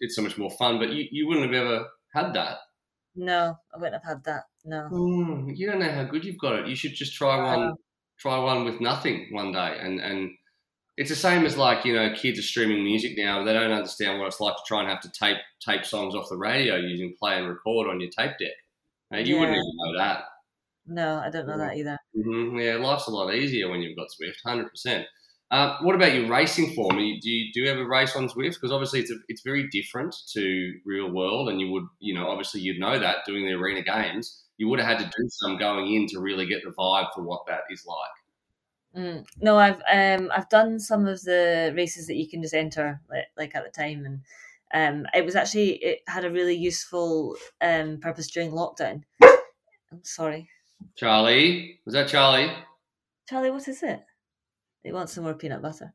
it's 0.00 0.14
so 0.14 0.22
much 0.22 0.36
more 0.36 0.50
fun. 0.50 0.78
But 0.78 0.92
you, 0.92 1.06
you 1.10 1.26
wouldn't 1.26 1.46
have 1.46 1.64
ever 1.64 1.86
had 2.12 2.34
that. 2.34 2.58
No, 3.14 3.56
I 3.74 3.78
wouldn't 3.78 3.94
have 3.94 4.04
had 4.04 4.24
that. 4.24 4.44
No. 4.66 4.88
Mm, 4.92 5.56
you 5.56 5.66
don't 5.66 5.78
know 5.78 5.90
how 5.90 6.04
good 6.04 6.26
you've 6.26 6.38
got 6.38 6.56
it. 6.56 6.66
You 6.66 6.76
should 6.76 6.94
just 6.94 7.14
try 7.14 7.56
one. 7.56 7.72
Try 8.18 8.38
one 8.38 8.64
with 8.64 8.80
nothing 8.80 9.28
one 9.30 9.52
day, 9.52 9.76
and 9.78 10.00
and 10.00 10.30
it's 10.96 11.10
the 11.10 11.16
same 11.16 11.44
as 11.44 11.56
like 11.56 11.84
you 11.84 11.94
know 11.94 12.14
kids 12.14 12.38
are 12.38 12.42
streaming 12.42 12.82
music 12.82 13.12
now. 13.16 13.44
They 13.44 13.52
don't 13.52 13.72
understand 13.72 14.18
what 14.18 14.28
it's 14.28 14.40
like 14.40 14.56
to 14.56 14.62
try 14.66 14.80
and 14.80 14.88
have 14.88 15.02
to 15.02 15.10
tape 15.10 15.36
tape 15.60 15.84
songs 15.84 16.14
off 16.14 16.30
the 16.30 16.36
radio 16.36 16.76
using 16.76 17.14
play 17.18 17.38
and 17.38 17.48
record 17.48 17.88
on 17.88 18.00
your 18.00 18.10
tape 18.10 18.32
deck. 18.38 18.52
Now, 19.10 19.18
you 19.18 19.34
yeah. 19.34 19.40
wouldn't 19.40 19.56
even 19.56 19.72
know 19.76 19.98
that. 19.98 20.24
No, 20.86 21.18
I 21.18 21.30
don't 21.30 21.46
know 21.46 21.58
that 21.58 21.76
either. 21.76 21.98
Mm-hmm. 22.16 22.58
Yeah, 22.58 22.76
life's 22.76 23.06
a 23.06 23.10
lot 23.10 23.34
easier 23.34 23.68
when 23.68 23.82
you've 23.82 23.96
got 23.96 24.08
Zwift, 24.08 24.36
hundred 24.44 24.70
percent. 24.70 25.06
Uh, 25.50 25.78
what 25.82 25.94
about 25.94 26.12
your 26.12 26.28
racing 26.28 26.74
form? 26.74 26.96
Do 26.96 27.02
you 27.02 27.52
do 27.52 27.60
you 27.60 27.70
ever 27.70 27.86
race 27.86 28.16
on 28.16 28.28
Zwift? 28.28 28.54
Because 28.54 28.72
obviously 28.72 29.00
it's 29.00 29.10
a, 29.10 29.16
it's 29.28 29.42
very 29.42 29.68
different 29.68 30.14
to 30.32 30.74
real 30.84 31.10
world, 31.10 31.48
and 31.48 31.60
you 31.60 31.70
would 31.70 31.84
you 32.00 32.14
know 32.14 32.28
obviously 32.28 32.60
you'd 32.60 32.80
know 32.80 32.98
that 32.98 33.18
doing 33.26 33.44
the 33.44 33.52
arena 33.52 33.82
games, 33.82 34.44
you 34.56 34.68
would 34.68 34.80
have 34.80 34.98
had 34.98 34.98
to 34.98 35.04
do 35.04 35.28
some 35.28 35.58
going 35.58 35.92
in 35.94 36.06
to 36.08 36.20
really 36.20 36.46
get 36.46 36.62
the 36.64 36.70
vibe 36.70 37.12
for 37.14 37.22
what 37.22 37.42
that 37.46 37.60
is 37.70 37.84
like. 37.86 39.04
Mm. 39.04 39.26
No, 39.40 39.58
I've 39.58 39.82
um 39.92 40.30
I've 40.34 40.48
done 40.48 40.80
some 40.80 41.06
of 41.06 41.22
the 41.22 41.72
races 41.76 42.06
that 42.06 42.16
you 42.16 42.28
can 42.28 42.42
just 42.42 42.54
enter 42.54 43.00
like, 43.10 43.26
like 43.36 43.54
at 43.54 43.64
the 43.64 43.70
time, 43.70 44.04
and 44.04 44.20
um 44.74 45.06
it 45.14 45.24
was 45.24 45.36
actually 45.36 45.74
it 45.76 46.00
had 46.08 46.24
a 46.24 46.30
really 46.30 46.56
useful 46.56 47.36
um 47.60 47.98
purpose 48.00 48.28
during 48.30 48.50
lockdown. 48.50 49.02
I'm 49.22 50.02
sorry. 50.02 50.48
Charlie, 50.96 51.80
was 51.84 51.94
that 51.94 52.08
Charlie? 52.08 52.52
Charlie, 53.28 53.50
what 53.50 53.68
is 53.68 53.82
it? 53.82 54.00
He 54.82 54.92
wants 54.92 55.12
some 55.12 55.24
more 55.24 55.34
peanut 55.34 55.62
butter. 55.62 55.92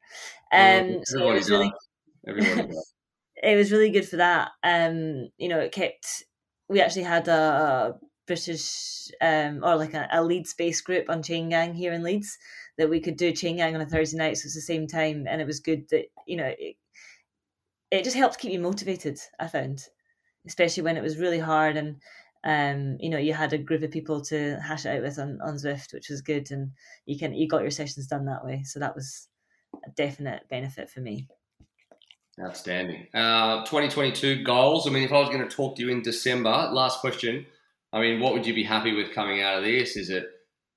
Um, 0.52 1.00
so 1.06 1.30
it 1.30 1.34
was 1.34 1.50
really, 1.50 1.72
it 2.24 3.58
was 3.58 3.72
really 3.72 3.90
good 3.90 4.08
for 4.08 4.18
that. 4.18 4.52
Um, 4.64 5.30
you 5.38 5.48
know, 5.48 5.60
it 5.60 5.72
kept. 5.72 6.24
We 6.68 6.82
actually 6.82 7.04
had 7.04 7.28
a 7.28 7.96
British 8.28 9.10
um, 9.22 9.62
or 9.64 9.76
like 9.76 9.94
a, 9.94 10.08
a 10.12 10.24
Leeds 10.24 10.54
based 10.54 10.84
group 10.84 11.10
on 11.10 11.24
Chain 11.24 11.50
Gang 11.50 11.74
here 11.74 11.94
in 11.94 12.04
Leeds 12.04 12.38
that 12.78 12.90
we 12.90 13.00
could 13.00 13.18
do 13.18 13.32
Chain 13.32 13.58
Gang 13.58 13.76
on 13.76 13.82
a 13.82 13.86
Thursday 13.86 14.18
night, 14.18 14.38
so 14.38 14.46
it's 14.46 14.56
the 14.56 14.62
same 14.62 14.88
time, 14.88 15.26
and 15.28 15.42
it 15.42 15.48
was 15.48 15.60
good 15.60 15.88
that 15.90 16.06
you 16.28 16.38
know 16.38 16.54
it, 16.60 16.76
it 17.92 18.04
just 18.04 18.16
helped 18.16 18.40
keep 18.40 18.52
you 18.52 18.60
motivated. 18.60 19.20
I 19.40 19.48
found, 19.48 19.84
especially 20.46 20.84
when 20.84 20.98
it 20.98 21.04
was 21.04 21.18
really 21.18 21.40
hard 21.40 21.78
and 21.78 21.98
um, 22.44 22.98
you 23.00 23.10
know, 23.10 23.18
you 23.18 23.34
had 23.34 23.54
a 23.54 23.58
group 23.58 23.84
of 23.84 23.92
people 23.92 24.22
to 24.22 24.60
hash 24.60 24.86
it 24.86 24.96
out 24.96 25.04
with 25.04 25.20
on, 25.20 25.40
on 25.42 25.56
Zwift, 25.56 25.94
which 25.94 26.10
was 26.10 26.22
good, 26.22 26.50
and 26.52 26.72
you 27.06 27.18
can 27.18 27.34
you 27.34 27.48
got 27.48 27.62
your 27.62 27.72
sessions 27.72 28.08
done 28.08 28.26
that 28.26 28.44
way. 28.44 28.64
So 28.64 28.80
that 28.80 28.96
was 28.96 29.28
a 29.86 29.90
definite 29.92 30.50
benefit 30.50 30.90
for 30.90 31.02
me. 31.02 31.28
Outstanding. 32.40 33.08
Uh, 33.14 33.64
2022 33.66 34.44
goals. 34.44 34.88
I 34.88 34.90
mean, 34.90 35.04
if 35.04 35.12
I 35.12 35.20
was 35.20 35.30
going 35.30 35.48
to 35.48 35.56
talk 35.56 35.76
to 35.76 35.84
you 35.84 35.90
in 35.90 36.02
December, 36.02 36.70
last 36.72 37.00
question. 37.00 37.46
I 37.94 38.00
mean, 38.00 38.20
what 38.20 38.34
would 38.34 38.48
you 38.48 38.54
be 38.56 38.64
happy 38.64 38.94
with 38.94 39.14
coming 39.14 39.42
out 39.42 39.58
of 39.58 39.64
this? 39.64 39.96
Is 39.96 40.10
it 40.10 40.26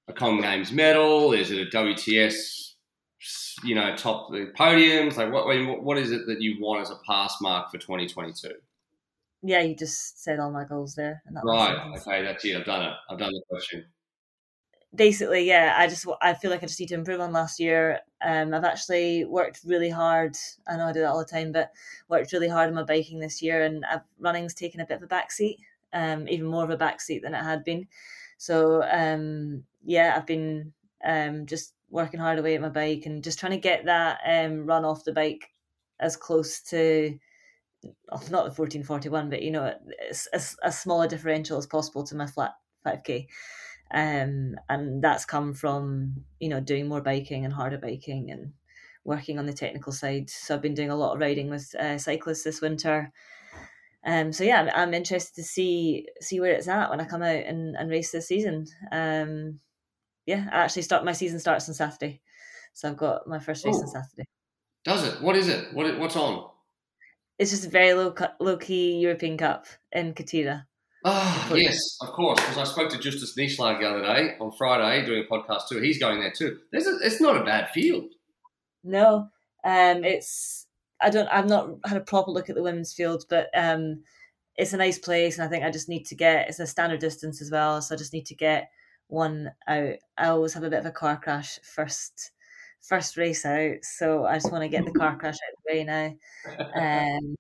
a 0.09 0.13
Com 0.13 0.43
Games 0.43 0.73
medal? 0.73 1.33
Is 1.33 1.51
it 1.51 1.67
a 1.67 1.71
WTS? 1.77 2.73
You 3.63 3.75
know, 3.75 3.97
top 3.97 4.31
podiums. 4.59 5.17
Like, 5.17 5.33
what? 5.33 5.47
What 5.83 5.97
is 5.97 6.11
it 6.11 6.27
that 6.27 6.43
you 6.43 6.57
want 6.61 6.83
as 6.83 6.91
a 6.91 6.99
pass 7.07 7.41
mark 7.41 7.71
for 7.71 7.79
2022? 7.79 8.51
Yeah, 9.47 9.61
you 9.61 9.77
just 9.77 10.23
said 10.23 10.41
all 10.41 10.51
my 10.51 10.65
goals 10.65 10.95
there. 10.95 11.23
right. 11.45 11.77
Okay, 11.99 12.23
that's 12.23 12.45
it. 12.45 12.57
I've 12.57 12.65
done 12.65 12.83
it. 12.83 12.93
I've 13.11 13.19
done 13.19 13.31
the 13.31 13.43
question. 13.51 13.85
Basically, 14.95 15.47
yeah. 15.47 15.75
I 15.77 15.87
just 15.87 16.07
I 16.23 16.33
feel 16.33 16.51
like 16.51 16.63
I 16.63 16.67
just 16.67 16.81
need 16.81 16.89
to 16.89 16.95
improve 16.95 17.21
on 17.21 17.33
last 17.33 17.61
year. 17.61 18.01
Um, 18.25 18.55
I've 18.55 18.65
actually 18.65 19.27
worked 19.27 19.61
really 19.65 19.91
hard. 19.91 20.35
I 20.67 20.77
know 20.77 20.87
I 20.87 20.93
do 20.93 21.01
that 21.01 21.11
all 21.11 21.19
the 21.19 21.25
time, 21.27 21.53
but 21.53 21.73
worked 22.09 22.33
really 22.33 22.49
hard 22.49 22.69
on 22.69 22.75
my 22.75 22.85
biking 22.85 23.19
this 23.19 23.43
year, 23.43 23.65
and 23.65 23.85
I've, 23.85 24.01
running's 24.19 24.55
taken 24.55 24.81
a 24.81 24.87
bit 24.87 24.97
of 24.97 25.03
a 25.03 25.07
backseat. 25.07 25.59
Um, 25.93 26.27
even 26.29 26.47
more 26.47 26.65
of 26.65 26.71
a 26.71 26.77
backseat 26.77 27.23
than 27.23 27.35
it 27.35 27.45
had 27.45 27.65
been. 27.65 27.87
So 28.39 28.83
um, 28.91 29.65
yeah, 29.85 30.15
I've 30.17 30.27
been 30.27 30.73
um, 31.05 31.45
just 31.45 31.75
working 31.91 32.19
hard 32.19 32.39
away 32.39 32.55
at 32.55 32.63
my 32.63 32.71
bike 32.71 33.03
and 33.05 33.23
just 33.23 33.39
trying 33.39 33.53
to 33.53 33.59
get 33.59 33.85
that 33.85 34.21
um, 34.27 34.65
run 34.65 34.85
off 34.85 35.05
the 35.05 35.13
bike 35.13 35.51
as 36.01 36.17
close 36.17 36.61
to 36.63 37.19
not 38.31 38.45
the 38.45 38.55
1441 38.55 39.31
but 39.31 39.43
you 39.43 39.51
know 39.51 39.75
as, 40.09 40.27
as, 40.33 40.57
as 40.63 40.79
small 40.79 41.03
a 41.03 41.09
differential 41.09 41.59
as 41.59 41.67
possible 41.67 42.05
to 42.05 42.17
my 42.17 42.27
flat 42.27 42.53
5k 42.87 43.27
um, 43.93 44.57
and 44.69 45.03
that's 45.03 45.25
come 45.25 45.55
from 45.55 46.25
you 46.41 46.49
know 46.49 46.61
doing 46.61 46.89
more 46.89 47.01
biking 47.01 47.45
and 47.45 47.55
harder 47.55 47.79
biking 47.79 48.31
and 48.31 48.53
working 49.05 49.39
on 49.39 49.47
the 49.47 49.53
technical 49.53 49.93
side. 49.93 50.31
So 50.31 50.55
i've 50.55 50.63
been 50.63 50.75
doing 50.75 50.91
a 50.91 50.97
lot 50.97 51.15
of 51.15 51.21
riding 51.21 51.51
with 51.51 51.75
uh, 51.77 51.99
cyclists 51.99 52.45
this 52.45 52.61
winter. 52.61 53.13
Um, 54.07 54.33
so 54.33 54.45
yeah 54.45 54.61
I'm, 54.61 54.71
I'm, 54.75 54.95
interested 54.95 55.35
to 55.37 55.43
see 55.43 56.07
see 56.21 56.41
where 56.41 56.53
it's 56.53 56.69
at 56.69 56.91
when 56.91 57.01
i 57.01 57.05
come 57.05 57.23
out 57.23 57.45
and, 57.47 57.75
and 57.77 57.91
race 57.91 58.11
this 58.11 58.29
season. 58.29 58.67
Um, 58.91 59.61
yeah 60.27 60.49
i 60.53 60.57
actually 60.65 60.83
start 60.83 61.05
my 61.05 61.13
season 61.13 61.39
starts 61.39 61.69
on 61.69 61.75
saturday. 61.75 62.21
So 62.73 62.89
i've 62.89 62.97
got 62.97 63.27
my 63.27 63.39
first 63.39 63.65
race 63.65 63.77
Ooh. 63.77 63.83
on 63.83 63.89
saturday. 63.89 64.29
Does 64.85 65.05
it? 65.07 65.23
What 65.23 65.37
is 65.37 65.49
it? 65.49 65.73
What 65.73 65.99
what's 65.99 66.17
on 66.17 66.51
it's 67.39 67.51
just 67.51 67.67
a 67.67 67.71
very 67.71 67.95
low 67.95 68.15
low 68.41 68.57
key 68.57 68.99
European 68.99 69.37
Cup 69.37 69.67
in 69.93 70.15
Quarteira. 70.15 70.67
Ah, 71.07 71.49
oh, 71.51 71.55
yes, 71.55 71.99
of 72.01 72.09
course. 72.13 72.41
Because 72.41 72.57
I 72.57 72.65
spoke 72.65 72.91
to 72.91 72.99
Justus 72.99 73.37
Nieschlag 73.37 73.79
the 73.79 73.89
other 73.89 74.03
day 74.03 74.37
on 74.41 74.53
Friday 74.53 75.05
doing 75.05 75.25
a 75.29 75.33
podcast 75.33 75.69
too. 75.69 75.79
He's 75.79 75.99
going 75.99 76.21
there 76.21 76.33
too. 76.33 76.59
There's 76.73 76.87
a, 76.87 76.97
it's 77.03 77.21
not 77.21 77.37
a 77.37 77.45
bad 77.45 77.69
field. 77.71 78.11
No, 78.83 79.29
um, 79.65 80.05
it's 80.05 80.67
I 81.01 81.11
don't 81.11 81.29
I've 81.29 81.49
not 81.49 81.71
had 81.85 81.97
a 81.97 82.01
proper 82.01 82.31
look 82.31 82.49
at 82.49 82.57
the 82.57 82.63
women's 82.63 82.95
field, 82.95 83.25
but 83.29 83.49
um, 83.55 84.03
it's 84.57 84.73
a 84.73 84.79
nice 84.79 84.99
place, 84.99 85.37
and 85.37 85.47
I 85.47 85.51
think 85.51 85.65
I 85.65 85.71
just 85.71 85.89
need 85.89 86.05
to 86.07 86.15
get 86.15 86.49
it's 86.49 86.61
a 86.61 86.67
standard 86.67 87.01
distance 87.01 87.43
as 87.43 87.51
well, 87.51 87.83
so 87.83 87.95
I 87.95 87.99
just 87.99 88.13
need 88.13 88.27
to 88.27 88.35
get 88.35 88.71
one 89.09 89.53
out. 89.67 89.97
I 90.17 90.29
always 90.29 90.55
have 90.55 90.63
a 90.63 90.71
bit 90.71 90.79
of 90.79 90.87
a 90.87 90.91
car 90.91 91.19
crash 91.19 91.59
first 91.63 92.31
first 92.81 93.17
race 93.17 93.45
out, 93.45 93.77
so 93.83 94.25
I 94.25 94.37
just 94.37 94.53
want 94.53 94.63
to 94.63 94.69
get 94.69 94.87
the 94.87 94.93
car 94.93 95.17
crash 95.19 95.35
out 95.35 95.54
way 95.69 95.85
now. 95.85 96.15
Um, 96.75 97.37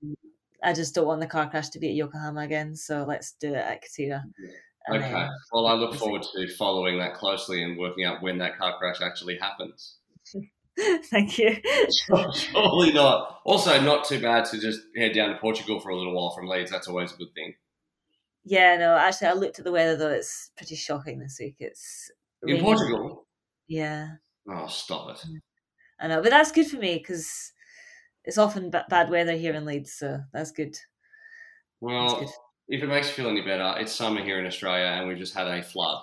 I 0.62 0.72
just 0.72 0.94
don't 0.94 1.06
want 1.06 1.20
the 1.20 1.26
car 1.26 1.48
crash 1.50 1.68
to 1.70 1.78
be 1.78 1.88
at 1.88 1.94
Yokohama 1.94 2.40
again, 2.40 2.74
so 2.74 3.04
let's 3.06 3.32
do 3.32 3.54
it 3.54 3.56
at 3.56 3.82
Quarteira. 3.84 4.22
Okay. 4.90 5.28
well, 5.52 5.66
I 5.66 5.74
look 5.74 5.94
forward 5.94 6.22
to 6.34 6.48
following 6.56 6.98
that 6.98 7.14
closely 7.14 7.62
and 7.62 7.78
working 7.78 8.04
out 8.04 8.22
when 8.22 8.38
that 8.38 8.58
car 8.58 8.76
crash 8.78 9.00
actually 9.02 9.38
happens. 9.38 9.96
Thank 11.10 11.38
you. 11.38 11.56
Surely 12.32 12.92
not. 12.92 13.40
Also, 13.44 13.80
not 13.80 14.06
too 14.06 14.20
bad 14.20 14.44
to 14.46 14.58
just 14.58 14.80
head 14.96 15.14
down 15.14 15.30
to 15.30 15.38
Portugal 15.38 15.80
for 15.80 15.90
a 15.90 15.96
little 15.96 16.14
while 16.14 16.34
from 16.34 16.48
Leeds. 16.48 16.70
That's 16.70 16.88
always 16.88 17.12
a 17.12 17.16
good 17.16 17.32
thing. 17.34 17.54
Yeah, 18.44 18.76
no, 18.76 18.94
actually, 18.96 19.28
I 19.28 19.32
looked 19.32 19.58
at 19.58 19.64
the 19.64 19.72
weather 19.72 19.96
though. 19.96 20.10
It's 20.10 20.50
pretty 20.56 20.76
shocking 20.76 21.18
this 21.18 21.38
week. 21.40 21.56
It's 21.60 22.10
in 22.42 22.60
Portugal. 22.60 23.26
Yeah. 23.66 24.08
Oh, 24.48 24.66
stop 24.66 25.10
it. 25.10 25.24
I 25.98 26.08
know, 26.08 26.20
but 26.20 26.30
that's 26.30 26.52
good 26.52 26.66
for 26.66 26.76
me 26.76 26.98
because 26.98 27.52
it's 28.24 28.38
often 28.38 28.70
b- 28.70 28.78
bad 28.88 29.10
weather 29.10 29.36
here 29.36 29.54
in 29.54 29.64
Leeds, 29.64 29.92
so 29.92 30.20
that's 30.32 30.50
good. 30.50 30.76
Well, 31.80 32.08
that's 32.08 32.20
good. 32.20 32.30
if 32.68 32.82
it 32.82 32.86
makes 32.86 33.08
you 33.08 33.14
feel 33.14 33.28
any 33.28 33.42
better, 33.42 33.74
it's 33.78 33.94
summer 33.94 34.22
here 34.22 34.38
in 34.38 34.46
Australia 34.46 34.86
and 34.86 35.08
we've 35.08 35.18
just 35.18 35.34
had 35.34 35.46
a 35.46 35.62
flood. 35.62 36.02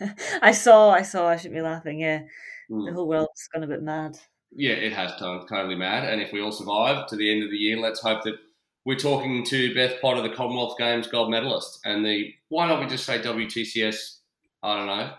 I 0.42 0.52
saw, 0.52 0.90
I 0.90 1.02
saw, 1.02 1.28
I 1.28 1.36
shouldn't 1.36 1.54
be 1.54 1.62
laughing, 1.62 2.00
yeah. 2.00 2.22
Mm. 2.70 2.86
The 2.86 2.92
whole 2.92 3.08
world's 3.08 3.48
gone 3.52 3.64
a 3.64 3.66
bit 3.66 3.82
mad. 3.82 4.18
Yeah, 4.54 4.72
it 4.72 4.92
has 4.92 5.16
turned 5.18 5.48
totally 5.48 5.76
mad. 5.76 6.04
And 6.10 6.20
if 6.20 6.32
we 6.32 6.40
all 6.40 6.52
survive 6.52 7.06
to 7.08 7.16
the 7.16 7.32
end 7.32 7.42
of 7.42 7.50
the 7.50 7.56
year, 7.56 7.78
let's 7.78 8.00
hope 8.00 8.22
that 8.24 8.36
we're 8.84 8.98
talking 8.98 9.44
to 9.46 9.74
Beth 9.74 10.00
Potter, 10.00 10.22
the 10.22 10.34
Commonwealth 10.34 10.76
Games 10.78 11.06
gold 11.06 11.30
medalist, 11.30 11.80
and 11.84 12.04
the, 12.04 12.34
why 12.48 12.66
not 12.66 12.80
we 12.80 12.86
just 12.86 13.06
say 13.06 13.18
WTCS, 13.20 14.16
I 14.62 14.76
don't 14.76 14.86
know, 14.86 15.12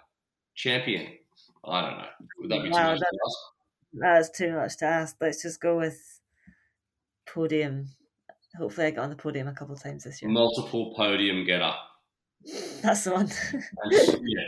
champion. 0.56 1.13
I 1.65 1.82
don't 1.82 1.97
know. 1.97 2.06
Would 2.39 2.52
that 2.52 2.63
be 2.63 2.69
too 2.69 2.76
much 2.76 2.99
that? 3.99 4.15
That's 4.15 4.29
too 4.29 4.53
much 4.53 4.77
to 4.77 4.86
ask. 4.86 5.15
Let's 5.19 5.41
just 5.41 5.62
go 5.62 5.77
with 5.77 6.19
podium. 7.27 7.89
Hopefully, 8.58 8.88
I 8.88 8.91
get 8.91 8.99
on 8.99 9.10
the 9.10 9.15
podium 9.15 9.47
a 9.47 9.53
couple 9.53 9.75
of 9.75 9.82
times 9.82 10.03
this 10.03 10.21
year. 10.21 10.29
Multiple 10.32 10.93
podium 10.95 11.45
getter. 11.45 11.73
That's 12.82 13.03
the 13.03 13.12
one. 13.13 13.29
yeah. 13.91 14.47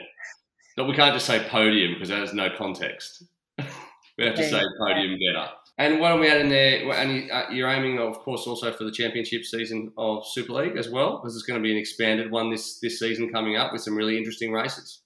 But 0.77 0.85
we 0.85 0.95
can't 0.95 1.13
just 1.13 1.25
say 1.25 1.45
podium 1.49 1.93
because 1.93 2.09
that 2.09 2.19
has 2.19 2.33
no 2.33 2.49
context. 2.57 3.23
we 3.57 4.25
have 4.25 4.35
to 4.35 4.49
say 4.49 4.61
podium 4.79 5.17
getter. 5.19 5.47
And 5.77 5.99
what 5.99 6.11
are 6.13 6.19
we 6.19 6.29
adding 6.29 6.49
there? 6.49 6.89
And 6.93 7.29
uh, 7.31 7.45
you're 7.51 7.69
aiming, 7.69 7.99
of 7.99 8.19
course, 8.19 8.47
also 8.47 8.71
for 8.71 8.85
the 8.85 8.91
championship 8.91 9.43
season 9.43 9.91
of 9.97 10.25
Super 10.25 10.53
League 10.53 10.77
as 10.77 10.89
well, 10.89 11.17
because 11.17 11.35
it's 11.35 11.45
going 11.45 11.59
to 11.59 11.63
be 11.63 11.71
an 11.71 11.77
expanded 11.77 12.31
one 12.31 12.49
this 12.49 12.79
this 12.79 12.99
season 12.99 13.31
coming 13.31 13.57
up 13.57 13.73
with 13.73 13.81
some 13.81 13.95
really 13.95 14.17
interesting 14.17 14.51
races 14.51 15.01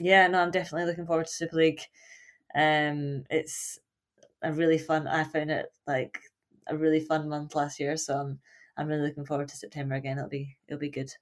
yeah, 0.00 0.26
no, 0.26 0.40
I'm 0.40 0.50
definitely 0.50 0.86
looking 0.86 1.06
forward 1.06 1.26
to 1.26 1.32
Super 1.32 1.56
League. 1.56 1.80
Um, 2.54 3.24
it's 3.30 3.78
a 4.42 4.52
really 4.52 4.78
fun. 4.78 5.06
I 5.06 5.24
found 5.24 5.50
it 5.50 5.72
like 5.86 6.18
a 6.66 6.76
really 6.76 7.00
fun 7.00 7.28
month 7.28 7.54
last 7.54 7.80
year, 7.80 7.96
so 7.96 8.16
I'm 8.16 8.40
I'm 8.76 8.88
really 8.88 9.08
looking 9.08 9.26
forward 9.26 9.48
to 9.48 9.56
September 9.56 9.94
again. 9.94 10.18
It'll 10.18 10.28
be 10.28 10.56
it'll 10.66 10.80
be 10.80 10.90
good. 10.90 11.12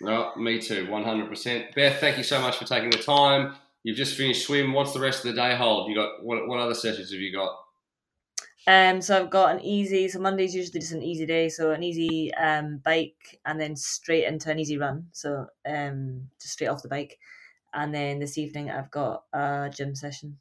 Well, 0.00 0.36
me 0.36 0.60
too, 0.60 0.90
one 0.90 1.04
hundred 1.04 1.28
percent. 1.28 1.74
Beth, 1.74 2.00
thank 2.00 2.18
you 2.18 2.24
so 2.24 2.40
much 2.40 2.56
for 2.56 2.64
taking 2.64 2.90
the 2.90 2.98
time. 2.98 3.56
You've 3.82 3.96
just 3.96 4.16
finished 4.16 4.46
swim. 4.46 4.72
What's 4.72 4.92
the 4.92 5.00
rest 5.00 5.24
of 5.24 5.34
the 5.34 5.40
day 5.40 5.56
hold? 5.56 5.88
You 5.88 5.96
got 5.96 6.24
what? 6.24 6.46
What 6.46 6.60
other 6.60 6.74
sessions 6.74 7.12
have 7.12 7.20
you 7.20 7.32
got? 7.32 7.56
Um, 8.66 9.00
so 9.00 9.18
I've 9.18 9.30
got 9.30 9.54
an 9.54 9.60
easy. 9.62 10.08
So 10.08 10.18
Monday's 10.18 10.54
usually 10.54 10.80
just 10.80 10.92
an 10.92 11.02
easy 11.02 11.24
day. 11.24 11.48
So 11.48 11.70
an 11.70 11.82
easy 11.82 12.34
um 12.34 12.82
bike, 12.84 13.40
and 13.46 13.60
then 13.60 13.76
straight 13.76 14.24
into 14.24 14.50
an 14.50 14.58
easy 14.58 14.78
run. 14.78 15.06
So 15.12 15.46
um, 15.66 16.28
just 16.40 16.54
straight 16.54 16.68
off 16.68 16.82
the 16.82 16.88
bike 16.88 17.18
and 17.74 17.94
then 17.94 18.18
this 18.18 18.38
evening 18.38 18.70
I've 18.70 18.90
got 18.90 19.24
a 19.32 19.70
gym 19.74 19.94
session. 19.94 20.38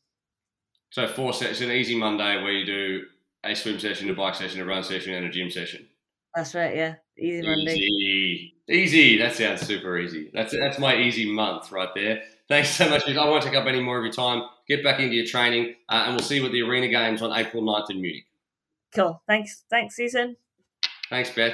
So 0.89 1.08
four 1.08 1.34
sets, 1.34 1.62
an 1.62 1.71
easy 1.71 1.97
Monday 1.97 2.41
where 2.41 2.52
you 2.52 2.65
do 2.65 3.06
a 3.43 3.56
swim 3.56 3.80
session, 3.80 4.10
a 4.10 4.13
bike 4.13 4.36
session, 4.36 4.62
a 4.62 4.65
run 4.65 4.84
session, 4.84 5.13
and 5.13 5.26
a 5.26 5.30
gym 5.30 5.50
session. 5.50 5.88
That's 6.36 6.54
right, 6.56 6.76
yeah. 6.76 6.95
Easy 7.17 7.47
Monday. 7.47 7.76
Easy, 7.76 8.54
easy. 8.69 9.17
That 9.17 9.36
sounds 9.36 9.62
super 9.62 9.97
easy. 9.97 10.30
That's 10.34 10.54
that's 10.58 10.80
my 10.80 10.95
easy 10.95 11.32
month 11.32 11.71
right 11.71 11.89
there. 11.95 12.21
Thanks 12.47 12.69
so 12.69 12.89
much. 12.89 13.08
I 13.08 13.26
won't 13.26 13.43
take 13.43 13.56
up 13.56 13.65
any 13.65 13.82
more 13.82 13.97
of 13.97 14.04
your 14.04 14.13
time. 14.13 14.43
Get 14.67 14.84
back 14.84 15.00
into 15.00 15.15
your 15.15 15.26
training, 15.26 15.76
uh, 15.89 16.04
and 16.06 16.15
we'll 16.15 16.23
see 16.23 16.36
you 16.36 16.45
at 16.45 16.52
the 16.52 16.62
Arena 16.62 16.88
Games 16.88 17.21
on 17.21 17.38
April 17.38 17.63
9th 17.63 17.89
in 17.89 18.02
Munich. 18.02 18.26
Cool. 18.93 19.21
Thanks. 19.28 19.63
Thanks, 19.69 19.95
Susan. 19.95 20.38
Thanks, 21.10 21.30
Beth. 21.32 21.54